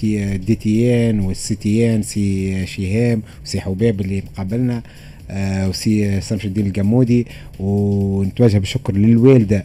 [0.54, 4.82] DTN وال CTN سي شهام وسي حباب اللي مقابلنا
[5.30, 7.26] آه وسي سمش الدين الجمودي
[7.60, 9.64] ونتوجه بالشكر للوالدة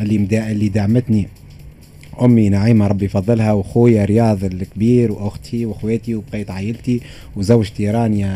[0.00, 1.28] اللي اللي دعمتني.
[2.22, 7.00] أمي نعيمة ربي يفضلها وخويا رياض الكبير وأختي وأخواتي وبقيت عائلتي
[7.36, 8.32] وزوجتي رانيا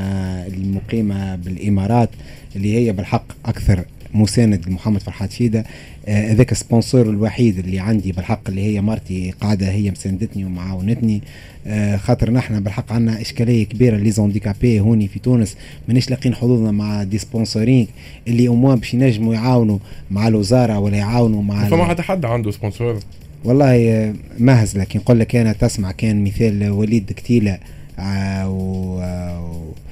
[0.46, 2.10] المقيمة بالإمارات
[2.56, 5.64] اللي هي بالحق أكثر مساند لمحمد فرحات شيدة.
[6.06, 11.22] آه، هذاك ال sponsor الوحيد اللي عندي بالحق اللي هي مرتي قاعدة هي مساندتني ومعاونتني.
[11.66, 15.56] آه، خاطر نحن بالحق عندنا إشكالية كبيرة les handicapés هوني في تونس
[15.88, 17.88] مانيش لاقين حظوظنا مع des sponsor ين
[18.28, 19.78] اللي au moins باش ينجموا يعاونوا
[20.10, 22.98] مع الوزارة ولا يعاونوا مع فما حتى حد عنده sponsor؟
[23.45, 27.59] والله آه، مهز لكن نقول لك أنا تسمع كان مثال وليد كتيلة
[27.99, 28.99] آه و...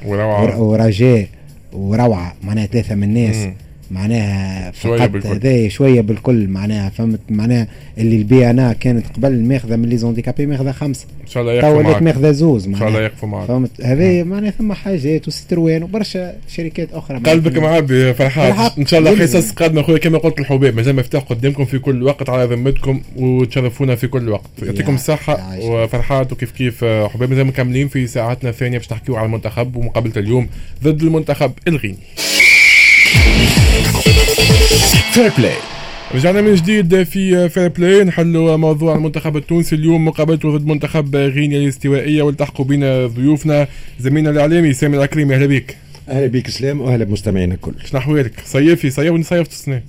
[0.07, 1.27] وروعة ورجاء
[1.73, 3.55] وروعة معناها ثلاثة من الناس مم.
[3.91, 5.71] معناها شوية بالكل.
[5.71, 7.67] شوية بالكل معناها فهمت؟ معناها
[7.99, 11.07] اللي البي أنا كانت قبل ماخذه من les handicapés ماخذة خمسة.
[11.23, 14.51] إن شاء الله يقفوا معك ماخذة زوز إن شاء الله يقفوا معك فهمت؟ هذا معناها
[14.51, 18.79] ثم حاجات وستروان وبرشا شركات أخرى قلبك معبي فرحات.
[18.79, 22.31] إن شاء الله حصص قادمه أخويا كما قلت الباب مازال مفتوح قدامكم في كل وقت
[22.31, 24.51] على ذمتكم وتشرفونا في كل وقت.
[24.63, 26.85] يعطيكم الصحة وفرحات وكيف كيف.
[26.85, 30.49] حباب مازال مكملين في ساعتنا الثانية باش نحكيو على المنتخب ومقابلة اليوم
[30.85, 31.97] ضد المنتخب الغيني.
[35.17, 35.57] Fair Play
[36.15, 41.59] رجعنا من جديد في Fair Play نحلوا موضوع المنتخب التونسي اليوم مقابلته ضد منتخب غينيا
[41.59, 43.69] الاستوائية والتحقوا بنا ضيوفنا.
[44.01, 45.77] زميلنا الاعلامي سامي العكريمي أهلا بك
[46.09, 47.73] أهلا بك سلام وأهلا بمستمعينا الكل.
[47.85, 49.83] شنو أحوالك؟ صيفي صيف ونصيف السنة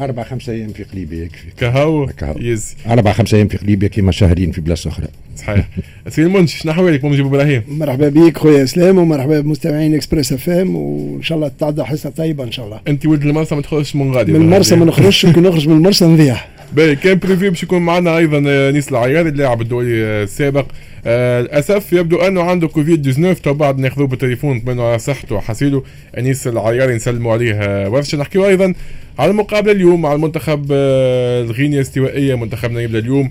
[0.00, 2.34] أربع خمسة أيام في قليبية يكفي كهو؟ كهو.
[2.38, 5.68] يزي أربع خمسة أيام في قليبية كيما شهرين في بلاصة أخرى صحيح.
[6.08, 11.22] سي المنجي شنو أحوالك منجي إبراهيم؟ مرحبا بك خويا اسلام ومرحبا بمستمعين Express FM وإن
[11.22, 12.80] شاء الله تعدى حصة طيبة إن شاء الله.
[12.88, 16.04] أنت ولد المرسى ما تخرجش من غادي من المرسى ما نخرجش يمكن نخرج من المرسى
[16.04, 16.36] نضيع.
[16.72, 18.40] باهي كان prévu باش يكون معنا أيضا
[18.70, 20.66] أنيس العياري اللاعب الدولي السابق.
[21.06, 25.82] آه للأسف يبدو أنه عنده كوفيد 19 تو بعد ناخذوه بالتليفون نطمنوا على صحته وحسيله
[26.18, 28.18] انيس العياري نسلموا عليه ورشة.
[28.18, 28.74] نحكيو أيضا
[29.18, 33.30] على المقابله اليوم مع المنتخب آه الغينيا الاستوائية منتخبنا يبدا اليوم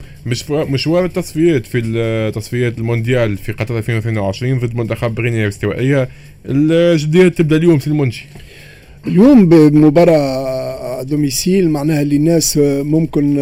[0.51, 6.09] مشوار التصفيات في تصفيات المونديال في قطر 2022 ضد منتخب غينيا الاستوائية.
[6.45, 8.25] الجديات تبدأ اليوم سي المنجي
[9.07, 13.33] اليوم بمباراة à domicile معناها اللي الناس ممكن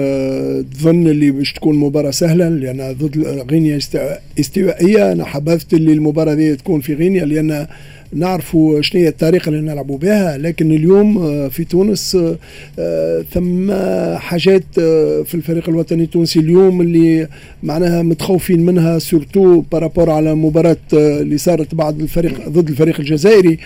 [0.74, 3.18] تظن اللي باش تكون مباراة سهلة لأن ضد
[3.52, 3.80] غينيا
[4.40, 5.12] استوائية.
[5.12, 7.68] أنا حبذت اللي المباراة دي تكون في غينيا لأن
[8.16, 12.18] نعرفوا شنو هي الطريقة اللي نلعبوا بها لكن اليوم آه، في تونس
[12.80, 13.72] آه، ثم
[14.18, 17.28] حاجات آه، في الفريق الوطني التونسي اليوم اللي
[17.64, 23.58] معناها متخوفين منها surtout par rapport على مباراة اللي صارت بعد الفريق ضد الفريق الجزائري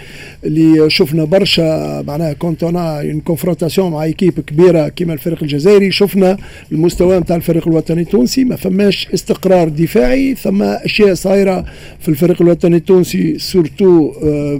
[0.43, 5.91] اللي شفنا برشا معناها كانت une confrontation مع équipe كبيرة كما الفريق الجزائري.
[5.91, 6.37] شفنا
[6.71, 11.65] المستوى نتاع الفريق الوطني التونسي ما فماش استقرار دفاعي ثم أشياء صايرة
[11.99, 14.11] في الفريق الوطني التونسي surtout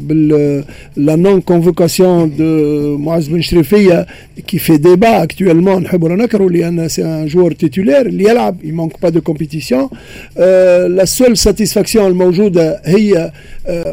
[0.01, 0.63] ب
[0.97, 4.05] la non convocation de معز بن شريفيه
[4.47, 9.01] qui fait débat actuellement نحبوا نكروا لأن c'est un joueur titulaire اللي يلعب il manque
[9.01, 9.89] pas de compétition
[10.87, 13.31] la seule satisfaction الموجوده هي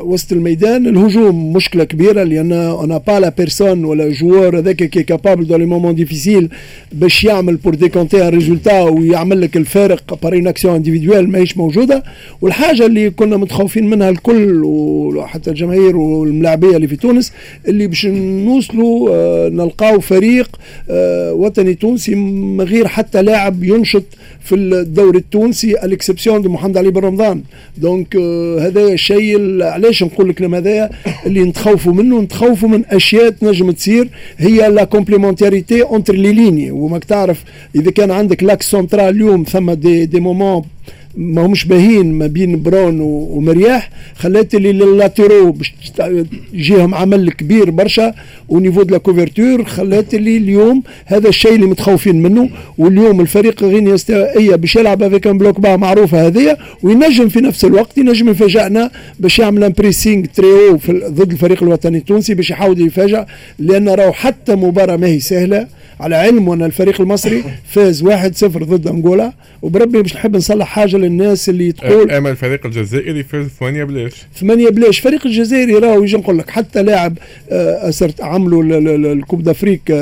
[0.01, 5.03] وسط الميدان الهجوم مشكله كبيره لأن on n'a pas la personne ولا joueur هذاك qui
[5.03, 6.49] est capable dans les moments difficiles
[6.93, 12.03] باش يعمل pour décanter un résultat ويعمل لك الفارق par une action individuelle ماهيش موجوده
[12.41, 17.33] والحاجة اللي كنا متخوفين منها الكل وحتى الجماهير والملاعبية اللي في تونس
[17.69, 20.57] اللي باش نوصلوا آه نلقاو فريق
[20.91, 24.05] آه وطني تونسي من غير حتى لاعب ينشط
[24.41, 27.43] في الدوري التونسي à l'exception de محمد علي بن رمضان
[27.79, 28.17] donc
[28.61, 30.91] هذا الشيء علاش نقول الكلام هذايا
[31.27, 34.09] اللي نتخوفوا منه نتخوفوا من أشياء تنجم تصير
[34.39, 37.45] هي la complémentarité entre les lignes وماك تعرف
[37.77, 40.63] إذا كان عندك l'axe central اليوم ثم des, des moments
[41.17, 45.75] ما همش باهين ما بين برون ومرياح خلات اللي les latéraux باش
[46.53, 48.15] يجيهم عمل كبير برشا
[48.49, 53.65] au niveau de la couverture خلات اللي اليوم هذا الشيء اللي متخوفين منه واليوم الفريق
[53.65, 58.29] غينيا استوائيه باش يلعب avec un bloc bas معروفه هذه وينجم في نفس الوقت ينجم
[58.29, 58.91] يفاجئنا
[59.21, 63.25] باش يعمل un pressing très haut ضد الفريق الوطني التونسي باش يحاول يفاجئ
[63.59, 65.67] لأن راهو حتى مباراة ماهي سهلة
[66.01, 68.09] على علم وان الفريق المصري فاز 1-0
[68.45, 69.33] ضد أنغولا.
[69.63, 74.13] وبربي مش نحب نصلح حاجة للناس اللي تقول أما الفريق الجزائري فاز ثمانية بلاش.
[74.41, 74.99] ثمانية بلاش.
[75.01, 77.19] فريق الجزائري راهو يجي نقول لك حتى لاعب
[77.51, 79.95] آه، أسرت عملوا ال- ال- ال- ال coupe d'Afrique آه،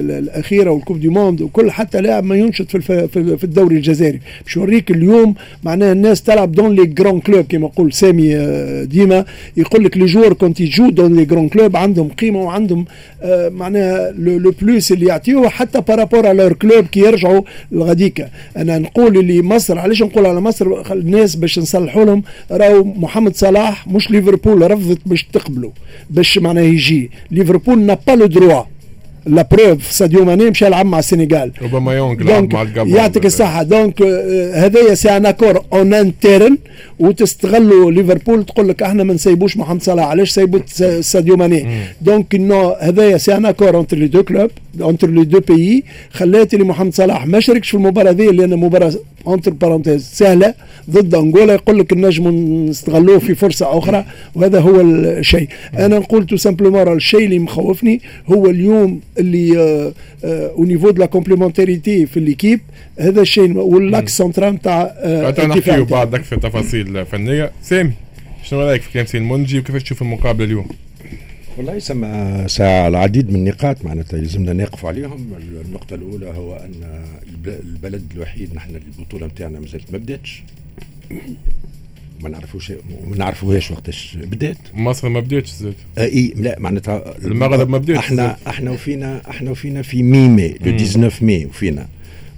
[0.00, 4.20] ال- الأخيرة وال coupe du monde وكل حتى لاعب ما ينشط في في الدوري الجزائري.
[4.44, 5.34] باش نوريك اليوم
[5.64, 9.24] معناها الناس تلعب dans les grands clubs كما يقول سامي آه، ديما.
[9.56, 12.84] يقول لك les joueurs quand ils jouent dans les grands clubs عندهم قيمة وعندهم
[13.22, 15.06] آه، معناها le, le plus اللي
[15.42, 20.02] يعطيوه حتى par rapport على leur club كي يرجعوا لغاديكا أنا نقول اللي مصر علاش
[20.02, 22.22] نقول على مصر؟ الناس باش نصلحوا لهم.
[22.50, 25.72] راهو محمد صلاح مش ليفربول رفضت باش تقبله
[26.10, 27.10] باش معناها يجي.
[27.30, 28.62] ليفربول n'a pas le droit,
[29.26, 33.62] la preuve ساديو ماني مشى يلعب مع السنغال اوباما يونغ لعب مع الغابون يعطيك الصحة
[33.62, 34.02] donc
[34.54, 36.58] هذايا c'est un accord en interne
[36.98, 40.60] وتستغلوا ليفربول تقول لك إحنا ما نسيبوش محمد صلاح علاش سيبوا
[41.00, 41.66] ساديو ماني
[42.02, 44.50] donc non هذايا c'est un accord entre les deux clubs
[44.80, 48.92] entre les deux pays خلات اللي محمد صلاح ما شاركش في المباراة هذه لأن مباراة
[49.26, 50.54] entre parenthèses سهلة
[50.90, 54.04] ضد انغولا يقول لك نجموا نستغلوه في فرصة أخرى
[54.34, 59.92] وهذا هو الشيء أنا نقول tout simplement الشيء اللي مخوفني هو اليوم اللي
[60.24, 62.60] au niveau de la complémentarité في l'équipe
[62.98, 64.94] هذا الشيء وال axe central نتاع
[65.46, 65.84] نحكيو.
[65.84, 67.92] بعد أكثر تفاصيل فنية سامي
[68.44, 70.66] شنو رأيك في كلام سي المنجي وكيفاش تشوف المقابلة اليوم؟
[71.56, 72.04] والله ثم
[72.48, 75.26] ساعة العديد من النقاط معناتها يلزمنا نقف عليهم.
[75.66, 80.42] النقطة الأولى هو أن الب- البلد الوحيد نحن البطولة نتاعنا مازالت ما بداتش.
[82.22, 82.70] ما نعرفوش
[83.10, 84.56] ما نعرفوهاش وقتاش بدات.
[84.74, 85.74] مصر ما بداتش زاد.
[85.98, 90.48] آه إي لا معناتها المغرب ما بداتش إحنا إحنا وفينا إحنا وفينا في mai mai
[90.48, 91.88] le 19 مي وفينا.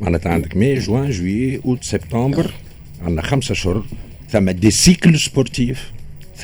[0.00, 2.54] معناتها عندك mai juin juillet août septembre.
[3.02, 3.84] عندنا خمسة اشهر
[4.30, 5.92] ثم des cycles sportifs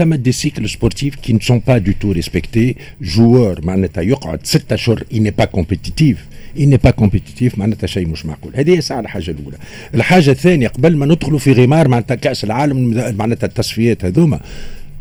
[0.00, 2.74] ثم des cycles sportifs qui sont pas du tout respectés.
[3.02, 6.16] joueur معناتها يقعد ستة اشهر il n'est pas compétitif.
[6.56, 9.56] Il n'est pas compétitif معناتها شيء مش معقول هذه هي ساعة الحاجة الأولى
[9.94, 14.40] الحاجة الثانية قبل ما ندخلوا في غمار معناتها كأس العالم معناتها التصفيات هذوما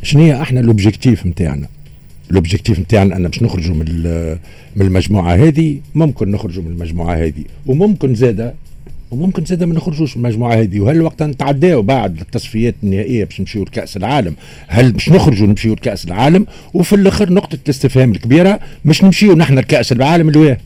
[0.03, 1.67] شنو هي إحنا l'objectif نتاعنا
[2.31, 3.85] l'objectif نتاعنا ان باش نخرجوا من
[4.75, 8.53] من المجموعه هذه ممكن نخرجوا من المجموعه هذه وممكن زاده
[9.11, 10.79] وممكن زاده ما نخرجوش من المجموعة هذه.
[10.79, 14.35] وهل وقت نتعداو بعد التصفيات النهائية باش نمشيو لكأس العالم؟
[14.67, 19.91] هل باش نخرجوا نمشيو لكأس العالم؟ وفي الآخر نقطة الاستفهام الكبيرة مش نمشيو نحن لكأس
[19.91, 20.57] العالم الواه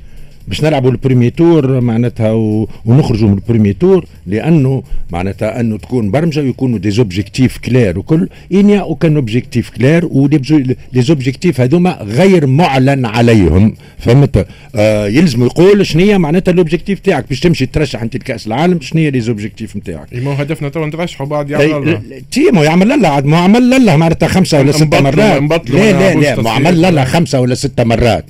[0.48, 2.70] باش نلعبوا ال premier tour معناتها و...
[2.86, 8.30] ونخرجوا من ال premier tour لأنه معناتها أنه تكون برمجة ويكونوا des objectifs clairs وكل.
[8.54, 13.76] il n'y a aucun objectif clair و les objectifs هذوما غير معلن عليهم.
[14.00, 18.48] فهمت؟ آه يلزم يقول شنو هي معناتها ال objectif تاعك باش تمشي ترشح انت لكاس
[18.48, 20.08] العالم شنو هي les objectifs نتاعك.
[20.14, 22.02] ما هو هدفنا تو نترشحوا بعد يعمل الله.
[22.32, 25.70] تيمو يعمل لله عاد ما عمل لله معناتها خمسة ولا نبطلوا- مرات.
[25.70, 26.50] لا لا لا ما.
[26.50, 28.26] عمل لله خمسة ولا ستة مرات.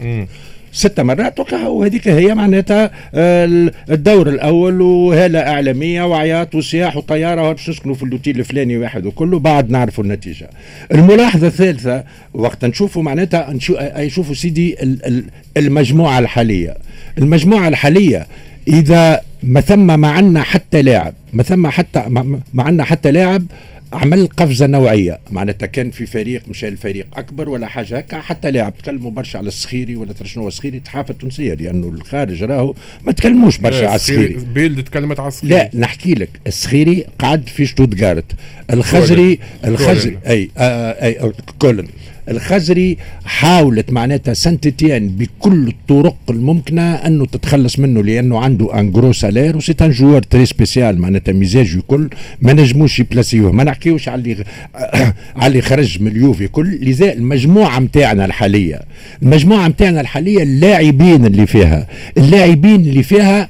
[0.74, 7.96] ست مرات وهذيك هي معناتها آه، الدور الأول وهالة إعلامية وعياط وسياح وطيارة باش نسكنوا
[7.96, 10.50] في اللوتيل الفلاني واحد وكله بعد نعرفوا النتيجة.
[10.94, 12.04] الملاحظة الثالثة
[12.34, 15.24] وقت نشوفوا معناتها نشو- يشوفوا سيدي ال- ال-
[15.58, 16.78] المجموعة الحالية.
[17.18, 18.28] المجموعة الحالية
[18.68, 23.46] إذا ما ثم معنا حتى لاعب ما ثم حتى ما- معنا حتى لاعب
[23.94, 25.20] عمل قفزة نوعية.
[25.32, 28.78] معناتها كان في فريق مشى الفريق أكبر ولا حاجة هكا حتى لاعب.
[28.78, 32.76] تكلموا برشا على السخيري ولا ترى شنو السخيري الصحافه التونسية لأنه الخارج راهو
[33.06, 37.66] ما تكلموش برشا على السخيري بيلد تكلمت على السخيري لا نحكي لك السخيري قعد في
[37.66, 38.26] شتوتغارت.
[38.74, 41.88] الخزري الخزري أي آه أي كولن.
[42.30, 49.58] الخزري حاولت معناتها Saint-Étienne بكل الطرق الممكنة أنه تتخلص منه لأنه عنده un gros salaire
[49.58, 52.10] و c'est un joueur très spécial معناتها مزاجه كل
[52.42, 54.44] ما نجموش يبلاسيوه ما نحكيوش على اللي
[55.36, 58.82] على اللي خرج من اليوفي كل لذا المجموعة نتاعنا الحالية
[59.24, 63.50] المجموعة نتاعنا الحالية اللاعبين اللي فيها اللاعبين اللي فيها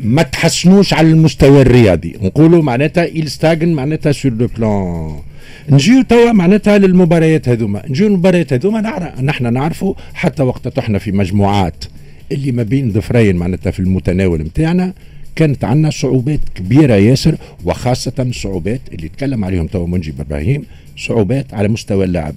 [0.00, 5.27] ما تحسنوش على المستوى الرياضي نقولوا معناتها يلستاغن معناتها sur le plan
[5.70, 7.82] نجيو توا معناتها للمباريات هذوما.
[7.88, 11.84] نجيو المباريات هذوما نعرف نحن نعرفوا حتى وقت طحنا في مجموعات
[12.32, 14.92] اللي ما بين ظفرين معناتها في المتناول نتاعنا
[15.36, 20.64] كانت عندنا صعوبات كبيرة ياسر وخاصة صعوبات اللي تكلم عليهم توا منجيب إبراهيم
[20.96, 22.34] صعوبات على مستوى اللعب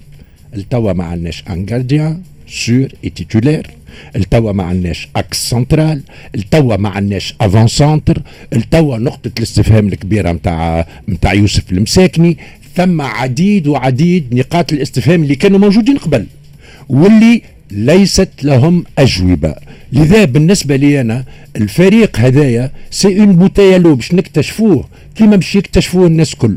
[0.56, 3.68] التوا ما عندناش un gardien sûr et titulaire
[4.16, 6.02] التوا ما عندناش axe central
[6.36, 8.22] التوا ما عندناش avant-centre
[8.54, 12.38] التوا نقطة الاستفهام الكبيرة نتاع نتاع يوسف المساكني.
[12.76, 16.26] ثم عديد وعديد نقاط الاستفهام اللي كانوا موجودين قبل
[16.90, 17.42] واللي
[17.72, 19.56] ليست لهم أجوبة.
[19.94, 24.88] لذا بالنسبة لي أنا الفريق هذايا c'est un بوتيالو باش نكتشفوه.
[25.16, 26.56] كيما باش يكتشفوه الناس كل.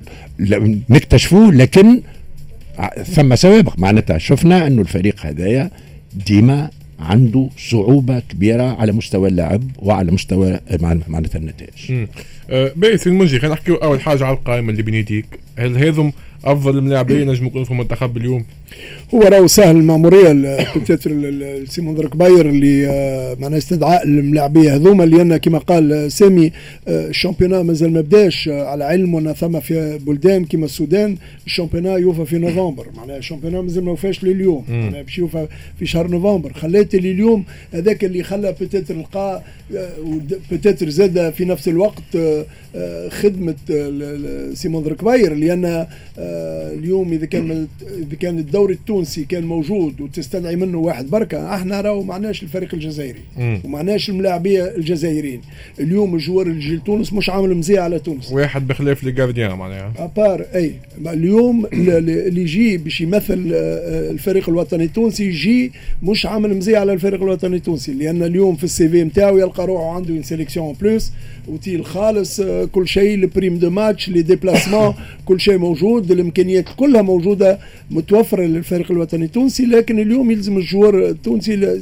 [0.89, 2.01] نكتشفوه لكن
[3.15, 5.71] ثم سوابق معناتها شفنا أنه الفريق هذايا
[6.27, 6.71] ديما
[7.01, 10.61] عنده صعوبة كبيرة على مستوى اللعب وعلى مستوى
[11.09, 12.07] معناتها النتائج.
[12.51, 15.27] أه بيس المنجي خلينا نحكيو أول حاجة على القائمة اللي بنيتيك
[15.59, 16.13] هل هذم
[16.45, 18.45] أفضل اللاعبين نجم يكونوا في المنتخب اليوم؟
[19.15, 20.33] هو راهو سهل المامورية
[20.77, 21.33] بتاتر
[21.69, 26.53] سيمون دركباير اللي آه، معناها استدعاء الملاعبيه هذوما لأن كما قال سامي
[26.89, 31.17] آه، الشامبيونا مازال ما بداش آه، على علم ان ثم في بلدان كما السودان
[31.47, 32.87] ال championnat يوفى في نوفمبر.
[32.97, 34.65] معناها ال championnat مازال ما وفاش لليوم.
[34.69, 35.47] معناها باش يوفى
[35.79, 36.53] في شهر نوفمبر.
[36.53, 39.43] خليت اللي اليوم هذاك اللي خلى peut-être لقى
[40.53, 42.03] peut-être زاد في نفس الوقت
[43.09, 43.55] خدمة
[44.55, 45.87] سي منذر الكبير لأن
[46.79, 47.67] اليوم إذا كان
[47.99, 53.21] إذا كان الدوري التونسي كان موجود وتستدعي منه واحد بركة إحنا راهو معناش الفريق الجزائري.
[53.65, 55.41] ومعناش الملاعبية الجزائريين.
[55.81, 58.33] اليوم ال joueur اللي يجي لتونس مش عامل مزية على تونس.
[58.33, 59.93] واحد بخلاف les gardiens معناها.
[59.99, 60.75] à part أي.
[61.07, 67.23] اليوم اللي يجي باش يمثل آه، الفريق الوطني التونسي يجي مش عامل مزية على الفريق
[67.23, 67.95] الوطني التونسي.
[67.95, 71.13] لأن اليوم في ال CV نتاعو يلقى روحه عنده sélection plus
[71.49, 74.95] hôtel خالص آه، كل شيء ال primes de match les déplacements
[75.25, 77.59] كل شيء موجود الإمكانيات كلها موجودة
[77.91, 81.81] متوفرة للفريق الوطني التونسي لكن اليوم يلزم ال joueur التونسي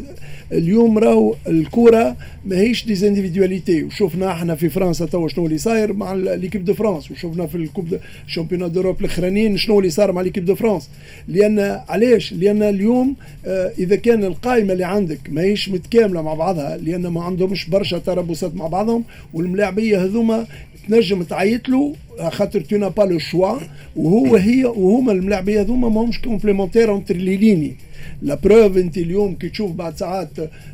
[0.52, 6.14] اليوم راهو الكرة ماهيش des individualités وشفنا إحنا في فرنسا توا شنو اللي صاير مع
[6.14, 10.44] l'équipe de France وشفنا في ال coupe championnat d'Europe الأخرانيين شنو اللي صار مع l'équipe
[10.44, 10.88] de France
[11.28, 13.14] لأن علاش؟ لأن اليوم
[13.46, 18.54] آه إذا كان القائمة اللي عندك ماهيش متكاملة مع بعضها لأن ما عندهمش برشا تربصات
[18.54, 19.04] مع بعضهم
[19.34, 20.46] والملاعبية هذوما
[20.88, 21.94] تنجم تعيط له
[22.28, 23.58] خاطر t'as pas le choix
[23.96, 27.76] وهو هي وهما الملاعبيه هذوما ماهمش complémentaires entre les lignes
[28.22, 30.28] la preuve أنت اليوم كي تشوف بعد ساعات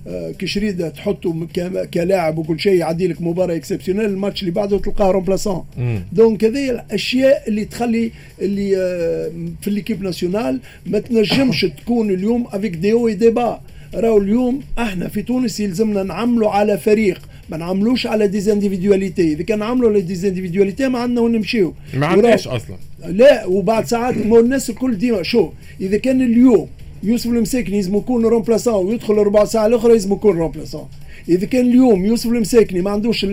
[0.06, 1.46] آه، كشريده تحطه
[1.94, 5.64] كلاعب وكل شيء يعدي لك مباراة exceptionnelle الماتش اللي بعده تلقاه remplaçant
[6.12, 9.30] donc هذه الأشياء اللي تخلي اللي آه،
[9.62, 13.60] في l'équipe nationale ما تنجمش تكون اليوم avec des hauts des bas
[13.94, 17.20] راهو اليوم إحنا في تونس يلزمنا نعملوا على فريق.
[17.50, 21.74] ما نعملوش على des individualités إذا كان نعملوا على des individualités ما عندنا وين نمشيو.
[21.94, 22.76] ما عندناش أصلا.
[23.06, 26.68] لا وبعد ساعات ما الناس الكل ديما شو؟ إذا كان اليوم
[27.02, 30.88] يوسف المساكني لازم يكون remplaçant ويدخل ربع ساعة الأخرى لازم يكون remplaçant
[31.28, 33.26] إذا كان اليوم يوسف المساكني ما عندوش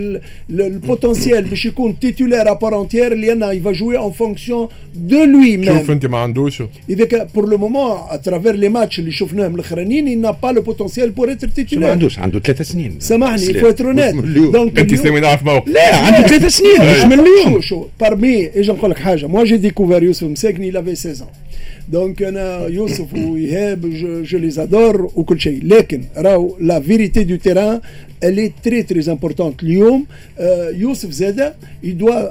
[0.49, 5.57] ال potentiel باش يكون titulaire à part entière لأن il va jouer en fonction de
[5.57, 6.63] lui-même شوف أنت ما عندوش.
[6.89, 10.61] إذا كان pour le moment à travers les matchs اللي شفناهم الأخرانيين n'a pas le
[10.61, 11.79] potentiel pour être titulaire.
[11.79, 12.99] ما عندوش عنده ثلاث سنين.
[12.99, 17.19] سامحني faut être honnête donc أنت سامي نعرف موقف لا عنده ثلاث سنين مش من
[17.19, 17.53] اليوم.
[17.53, 21.44] شو شو permets أجي نقول لك حاجة moi j'ai découvert يوسف المساكني avait 16 ans.
[21.89, 23.81] donc أنا يوسف وايهاب
[24.23, 27.81] je les adore وكل شيء لكن راهو la vérité de terrain
[28.23, 30.05] elle est très très importante اليوم
[30.39, 32.29] آه يوسف زاده il doit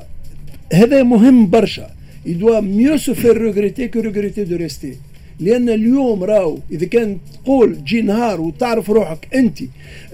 [0.72, 1.90] هذا مهم برشا
[2.26, 4.95] il doit mieux se faire regretter que regretter de rester
[5.40, 9.59] لأن اليوم راهو اذا كان تقول جي نهار وتعرف روحك انت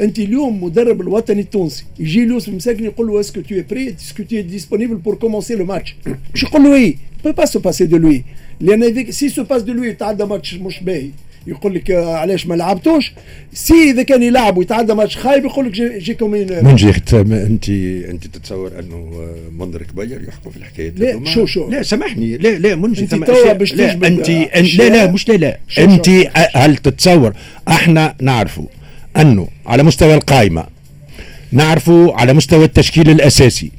[0.00, 4.13] انت اليوم مدرب الوطني التونسي يجي يوسف مساكن يقول له est-ce que t'es prêt est-ce
[4.13, 5.96] que t'es disponible pour commencer le match
[6.34, 8.24] مش يقول له إيه peut pas se passer de lui
[8.60, 11.08] لأن s'il se passe de lui تعدى ماتش مش باهي.
[11.46, 13.12] يقول لك علاش ما لعبتوش؟
[13.52, 17.68] si إذا كان يلعب ويتعدى ماتش خايب يقول لك جي كومين من جهة انت
[18.10, 22.36] أنت تتصور أنه منذر كبير يحكم في الحكاية لا شو شو؟ لا سامحني.
[22.36, 25.58] لا لا منجي أنت توا باش لا انت لا لا مش لا لا.
[25.78, 26.08] أنت
[26.54, 27.32] هل تتصور؟
[27.68, 28.66] إحنا نعرفوا
[29.16, 30.66] أنه على مستوى القائمة
[31.52, 33.70] نعرفوا على مستوى التشكيل الأساسي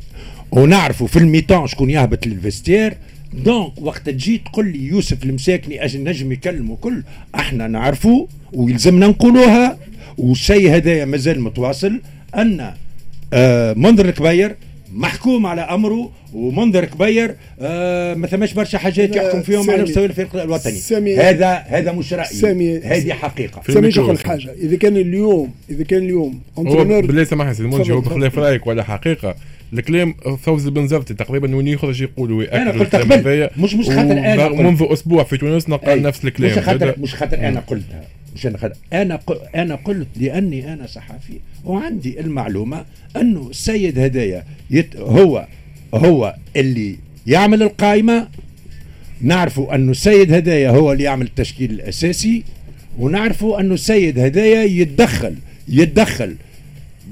[0.51, 2.97] ونعرفوا في ال mi-temps شكون يهبط لل vestiaire
[3.33, 7.03] donc وقت تجي تقول لي يوسف المساكني أجي نجم يكلموا كل
[7.35, 9.77] أحنا نعرفوا ويلزمنا نقولوها
[10.17, 12.01] والشيء هذايا مازال متواصل
[12.35, 12.73] أن
[13.33, 14.55] آه منذر الكبير
[14.93, 20.35] محكوم على أمره ومنذر كبير آه ما ثماش برشا حاجات يحكم فيهم على مستوى الفريق
[20.35, 20.71] الوطني.
[21.17, 22.27] هذا هذا مش رأيي.
[22.83, 23.61] هذه حقيقة.
[23.73, 24.53] سامي نقول لك حاجة.
[24.61, 26.41] إذا كان اليوم إذا كان اليوم
[27.07, 29.35] بالله سامحني سي المنجي هو بخلاف رأيك ولا حقيقة.
[29.73, 34.11] الكلام فوز بن زرتي تقريبا وين يخرج يقول ويأكد أنا قلت قبل مش مش خاطر
[34.11, 36.51] أنا قلت منذ أسبوع في تونس نقل نفس الكلام.
[36.51, 38.03] مش خاطر مش خاطر أنا قلتها.
[38.35, 39.19] مش أنا خاطر أنا
[39.55, 41.33] أنا قلت لأني أنا صحفي.
[41.65, 45.47] وعندي المعلومة أنه السيد هدايا يت هو
[45.93, 46.95] هو اللي
[47.27, 48.27] يعمل القائمة.
[49.21, 52.43] نعرفوا انه السيد هدايا هو اللي يعمل التشكيل الأساسي.
[52.99, 55.35] ونعرفوا انه السيد هدايا يتدخل
[55.67, 56.35] يتدخل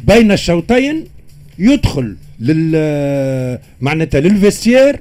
[0.08, 1.06] بين الشوطين
[1.60, 5.00] يدخل لل معناتها للفيستير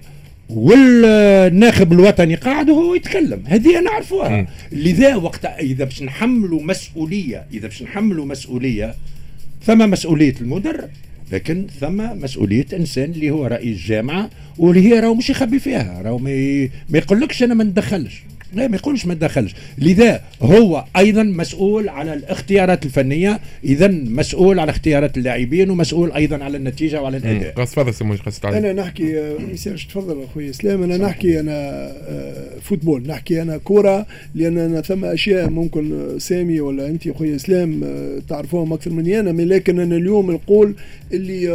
[0.49, 3.43] والناخب الوطني قاعد وهو يتكلم.
[3.47, 4.47] هذه نعرفوها.
[4.72, 8.95] لذا وقت إذا باش نحملوا مسؤولية إذا باش نحملوا مسؤولية
[9.66, 10.89] ثم مسؤولية المدرب
[11.32, 16.18] لكن ثم مسؤولية إنسان اللي هو رئيس جامعة واللي هي راهو مش يخبي فيها راهو
[16.18, 16.30] ما,
[16.91, 18.22] ما يقولكش أنا ما ندخلش.
[18.53, 19.55] لا ما يقولش ما تدخلش.
[19.78, 26.57] لذا هو أيضا مسؤول على الاختيارات الفنية اذا مسؤول على اختيارات اللاعبين ومسؤول أيضا على
[26.57, 27.53] النتيجة وعلى الأداء.
[27.53, 30.96] قص تفضل سي موجي قص عليك أنا نحكي آه، ما يصيرش تفضل أخوي؟ إسلام أنا
[30.96, 31.53] نحكي أنا
[32.09, 33.07] آه، football.
[33.07, 37.84] نحكي أنا كورة لأن أنا ثم أشياء ممكن آه، سامي ولا أنت أخوي إسلام
[38.28, 40.74] تعرفوهم أكثر مني أنا لكن أنا اليوم نقول
[41.12, 41.49] اللي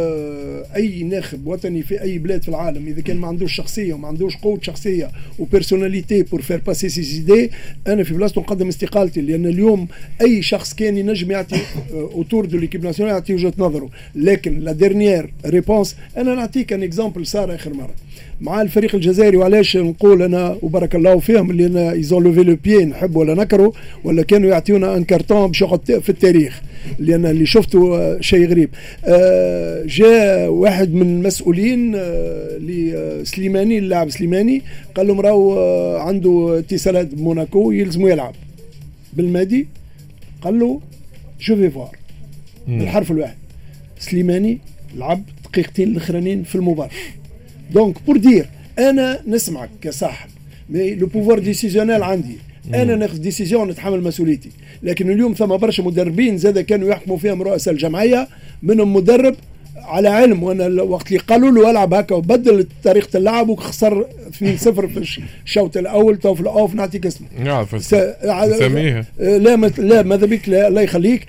[0.76, 4.36] أي ناخب وطني في أي بلاد في العالم إذا كان ما عندوش شخصية وما عندوش
[4.36, 7.50] قوة شخصية و personnalité pour faire passer ses idées
[7.86, 9.88] أنا في بلاصته نقدم استقالتي لأن اليوم
[10.20, 11.56] أي شخص كان ينجم يعطي
[11.92, 13.90] autour de l'équipe nationale يعطي وجهة نظره.
[14.14, 17.94] لكن la dernière réponse أنا نعطيك un exemple صار آخر مرة.
[18.40, 19.36] مع الفريق الجزائري.
[19.36, 23.34] وعلاش نقول أنا وبارك الله فيهم اللي أنا ils ont levé le pied نحب ولا
[23.34, 23.72] نكره
[24.04, 26.62] ولا كانوا يعطيونا un carton باش يقعد في التاريخ.
[26.98, 28.70] لأن اللي شفته آه، شيء غريب.
[29.04, 34.62] آه، جاء واحد من المسؤولين آه، لسليماني اللاعب سليماني
[34.94, 38.34] قال لهم راهو آه، عنده اتصالات بموناكو يلزمو يلعب.
[39.12, 39.66] بلماضي
[40.42, 40.80] قال له
[41.40, 41.96] je vais voir
[42.68, 43.36] بالحرف الواحد.
[43.98, 44.58] سليماني
[44.96, 46.90] لعب دقيقتين الأخرانيين في المباراة.
[47.70, 48.46] donc pour dire
[48.78, 50.28] أنا نسمعك كصاحب.
[50.70, 52.38] mais le pouvoir décisionnel عندي
[52.74, 54.50] أنا ناخذ décision نتحمل مسؤوليتي.
[54.82, 58.28] لكن اليوم ثم برشا مدربين زاد كانوا يحكموا فيهم رؤساء الجمعية
[58.62, 59.34] منهم مدرب
[59.86, 64.96] على علم وأنا وقت اللي قالوا له العب هكا وبدل طريقة اللعب وخسر 2-0 في
[64.98, 67.26] الش- الشوط الأول تو في ال off نعطيك اسمه.
[67.44, 71.26] نعرف س- على- نسميها آه، لا لا ماذا بك؟ لا الله يخليك.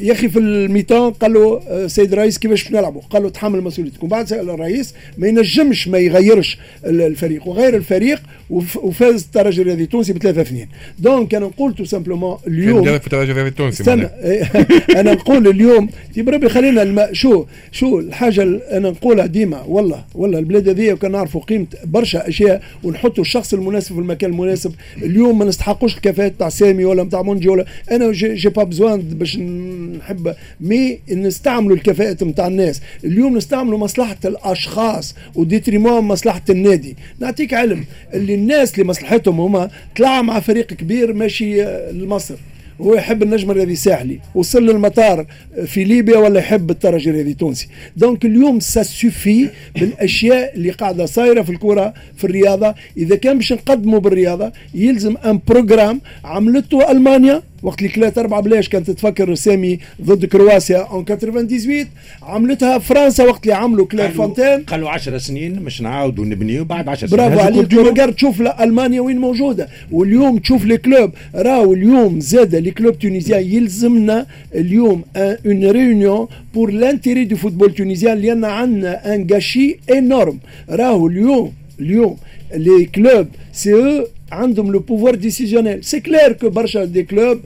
[0.00, 3.28] يا أخي في ال mi-temps قال له آه، سيد الرئيس كيفاش باش نلعبوا؟ قال له
[3.30, 7.46] تحمل مسؤوليتك ومن بعد سأل الرئيس ما ينجمش ما يغيرش ال- الفريق.
[7.48, 10.66] وغير الفريق وف- وفاز الترجي الرياضي التونسي ب 3 2
[10.98, 13.84] donc أنا نقول tout simplement اليوم في الترجي الرياضي التونسي.
[15.00, 17.08] أنا نقول اليوم بربي خلينا الم...
[17.12, 22.28] شو شو الحاجة ال- أنا نقولها ديما والله والله البلاد هذه وكان نعرفوا قيمة برشا
[22.28, 24.72] أشياء ونحطوا الشخص المناسب في المكان المناسب.
[25.02, 29.00] اليوم ما نستحقوش الكفاءات تاع سامي ولا نتاع منجي ولا أنا j'ai, j'ai pas besoin
[29.00, 32.80] باش نحب mais نستعملوا الكفاءات نتاع الناس.
[33.04, 36.96] اليوم نستعملوا مصلحة الأشخاص au détriment مصلحة النادي.
[37.20, 37.84] نعطيك علم
[38.14, 42.34] اللي الناس اللي مصلحتهم هما طلع مع فريق كبير ماشي آه، لمصر.
[42.80, 45.26] هو يحب النجم الرياضي الساحلي وصل للمطار
[45.66, 47.68] في ليبيا ولا يحب الترجي الرياضي التونسي.
[47.96, 49.48] donc اليوم ça suffit
[49.80, 52.74] بالأشياء اللي قاعدة صايرة في الكرة في الرياضة.
[52.96, 57.42] إذا كان باش نقدموا بالرياضة يلزم un programme عملته ألمانيا.
[57.64, 61.86] وقت اللي كلات اربعه بلاش كانت تفكر سامي ضد كرواسيا en 98
[62.22, 67.20] عملتها فرنسا وقت اللي عملوا Clairefontaine قالوا 10 سنين مش نعاودوا نبنيو بعد 10 سنين.
[67.20, 67.74] برافو عليك.
[67.74, 69.68] رجال تشوف ألمانيا وين موجودة.
[69.92, 71.10] واليوم تشوف les clubs.
[71.34, 78.18] راهو اليوم زاد les clubs tunisiens يلزمنا اليوم une réunion pour l'intérêt du football tunisien
[78.18, 80.38] لأن عندنا un gâchis énorme
[80.70, 82.16] راهو اليوم اليوم
[82.54, 87.40] les clubs c'est eux عندهم le pouvoir décisionnel c'est clair que برشا des clubs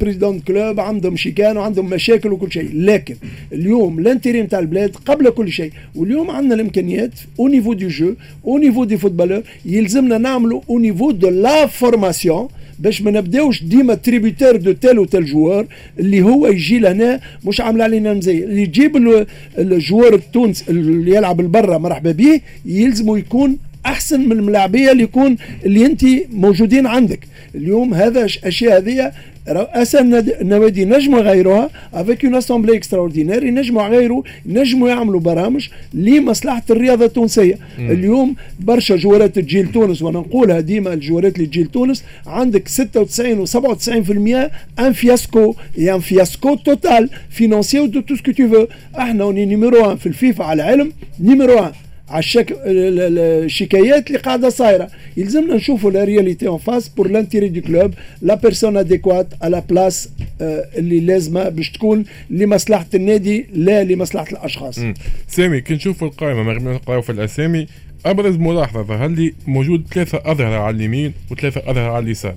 [0.00, 2.70] présidents clubs عندهم chicanes وعندهم مشاكل وكل شيء.
[2.74, 3.14] لكن
[3.52, 5.70] اليوم ال intérêt نتاع البلاد قبل كل شيء.
[5.94, 7.10] واليوم عندنا الإمكانيات
[7.40, 8.14] au niveau du jeu
[8.46, 13.94] au niveau des footballeurs يلزمنا نعملوا au niveau de la formation باش ما نبداوش ديما
[13.94, 15.66] tributaires de tel و tel joueur
[15.98, 19.26] اللي هو يجي لهنا مش عامل علينا مزية اللي يجيب ال-
[19.58, 25.36] ال joueur التونسي اللي يلعب البرا مرحبا به يلزمه يكون أحسن من الملاعبية اللي يكون
[25.64, 27.20] اللي أنت موجودين عندك.
[27.54, 29.12] اليوم هذا ش- أشياء هذه
[29.48, 30.02] رؤساء
[30.40, 37.58] النوادي ينجموا يغيروها avec une assemblée extraordinaire ينجموا يغيروا ينجموا يعملوا برامج لمصلحة الرياضة التونسية.
[37.78, 44.80] اليوم برشا جوارات تجي لتونس وأنا نقولها ديما الجوارات اللي تجي لتونس عندك 96 و97%
[44.80, 48.66] un fiasco يعني fiasco total financier de tout ce que tu veux
[48.98, 51.72] إحنا on est numéro 1 في الفيفا على العلم numéro 1
[52.08, 52.52] على الشك...
[52.52, 54.90] ال- ال- الشكايات اللي قاعدة صايرة.
[55.16, 59.62] يلزمنا نشوفوا la réalité en face pour l'intérêt du club la personne adéquate à la
[59.68, 60.08] place
[60.40, 64.78] اللي لازمة باش تكون لمصلحة النادي لا لمصلحة الأشخاص.
[64.78, 64.94] مم.
[65.28, 67.66] سامي كي نشوفوا القائمة ما غير نقراو في الأسامي
[68.06, 72.34] أبرز ملاحظة ظهر لي موجود ثلاثة اظهره على اليمين وثلاثة اظهره على اليسار؟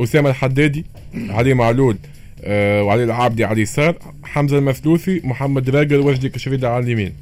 [0.00, 1.96] أسامة الحدادي علي معلول
[2.44, 7.12] آه وعلي العابدي على اليسار حمزة المثلوثي محمد دراغر وجدي كشريدة على اليمين.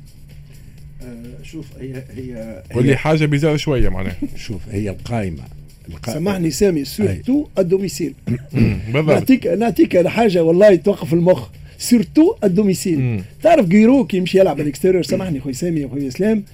[1.53, 4.17] شوف هي هي واللي هي حاجة بيزار شوية معناها.
[4.47, 5.43] شوف هي القائمة.
[5.91, 8.15] القائمة- سامحني سامي سورتو الدوميسيل.
[8.53, 9.11] مم، بالضبط.
[9.13, 11.49] نعطيك نعطيك حاجة والله توقف المخ.
[11.79, 12.99] سورتو الدوميسيل.
[13.01, 13.23] مم.
[13.43, 16.45] تعرف جيروك يمشي يلعب على الاكستيريور؟ سامحني خويا سامي خويا إسلام.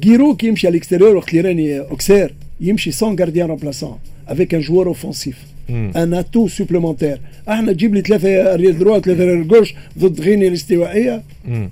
[0.00, 3.98] جيروك يمشي على الاكستيريور وقت اللي راني أوكسير يمشي سون جارديان رومبلاسون
[4.28, 5.36] افيك ان جوار اوفونسيف.
[5.70, 11.22] ان اتو سوبليمونتير أحنا تجيب لي ثلاثة ريال دروا ثلاثة ريال جوش ضد غينيا الاستوائية.
[11.48, 11.70] مم.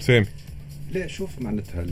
[0.00, 0.26] سامي.
[0.96, 1.86] لا شوف معناتها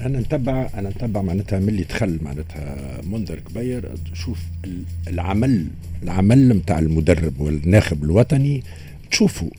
[0.00, 3.90] أنا نتبع أنا نتبع معناتها من اللي دخل معناتها منذر كبير.
[4.14, 5.66] شوف ال- العمل
[6.02, 8.62] العمل نتاع المدرب والناخب الوطني
[9.10, 9.50] تشوفوا.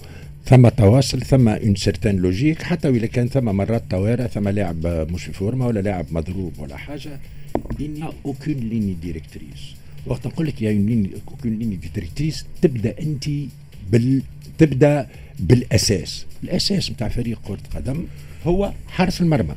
[0.46, 5.24] ثم تواصل ثم une certaine logique حتى واذا كان ثم مرات توارى ثم لاعب مش
[5.24, 7.20] في فورمة ولا لاعب مضروب ولا حاجة.
[7.80, 9.64] A aucune ligne directrice.
[10.06, 10.72] وقت نقول لك يا
[11.28, 13.26] aucune ligne directrice تبدأ أنت
[13.92, 14.22] بال
[14.58, 15.08] تبدأ
[15.40, 16.26] بالأساس.
[16.44, 18.06] الأساس نتاع فريق كرة قدم.
[18.46, 19.56] هو حارس المرمى.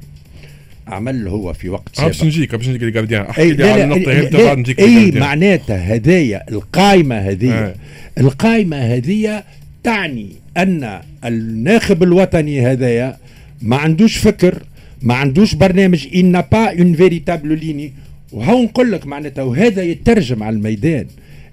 [0.86, 2.24] عمل هو في وقت باش سابق.
[2.24, 5.10] نجيك باش نجيك للجارديان أي احكي لي على النقطة هذه بعد نجيك اي.
[5.10, 7.74] معناتها هدايا القائمة هذه آه.
[8.18, 9.42] القائمة هذه
[9.84, 13.16] تعني أن الناخب الوطني هذايا
[13.62, 14.62] ما عندوش فكر
[15.02, 16.06] ما عندوش برنامج.
[16.08, 17.90] N'a pas une véritable ligne.
[18.32, 21.06] وهو نقول لك معناتها وهذا يترجم على الميدان.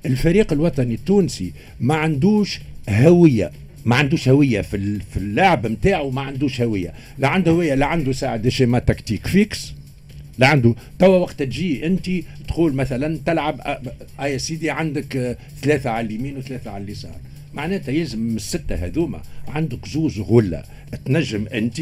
[0.05, 3.51] الفريق الوطني التونسي ما عندوش هوية.
[3.85, 6.93] ما عندوش هوية في في اللعب نتاعو ما عندوش هوية.
[7.17, 9.73] لا عنده هوية لا عنده ساعة des schémas tactiques fixes.
[10.37, 10.75] لا عنده.
[10.99, 12.09] توا وقت تجي انت
[12.47, 13.81] تقول مثلا تلعب آه
[14.19, 17.15] آه يا سيدي عندك آه، ثلاثة على اليمين وثلاثة على اليسار.
[17.53, 19.21] معناتها يلزم الستة هذوما.
[19.47, 20.63] عندك زوز غلة.
[21.05, 21.81] تنجم انت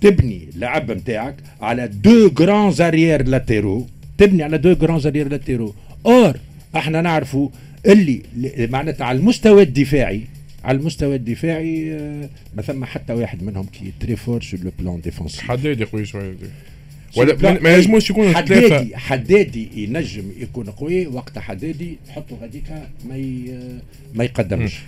[0.00, 3.86] تبني اللعب نتاعك على deux grands arrières latéraux
[4.18, 5.74] تبني على deux grands arrières latéraux
[6.06, 6.36] or
[6.76, 7.48] إحنا نعرفوا
[7.86, 8.22] اللي
[8.58, 10.20] معناتها على المستوى الدفاعي
[10.66, 14.72] على المستوى الدفاعي آه، ما ثم حتى واحد منهم qui est très fort sur le
[14.78, 16.34] plan défensif حدادي قوي شوية.
[17.16, 18.66] ولا ما- ينجموش يكونوا ثلاثة.
[18.76, 22.64] حدادي حدادي ينجم يكون قوي وقت حدادي تحطه غاديك
[23.08, 23.58] ما ي...
[24.14, 24.78] ما يقدمش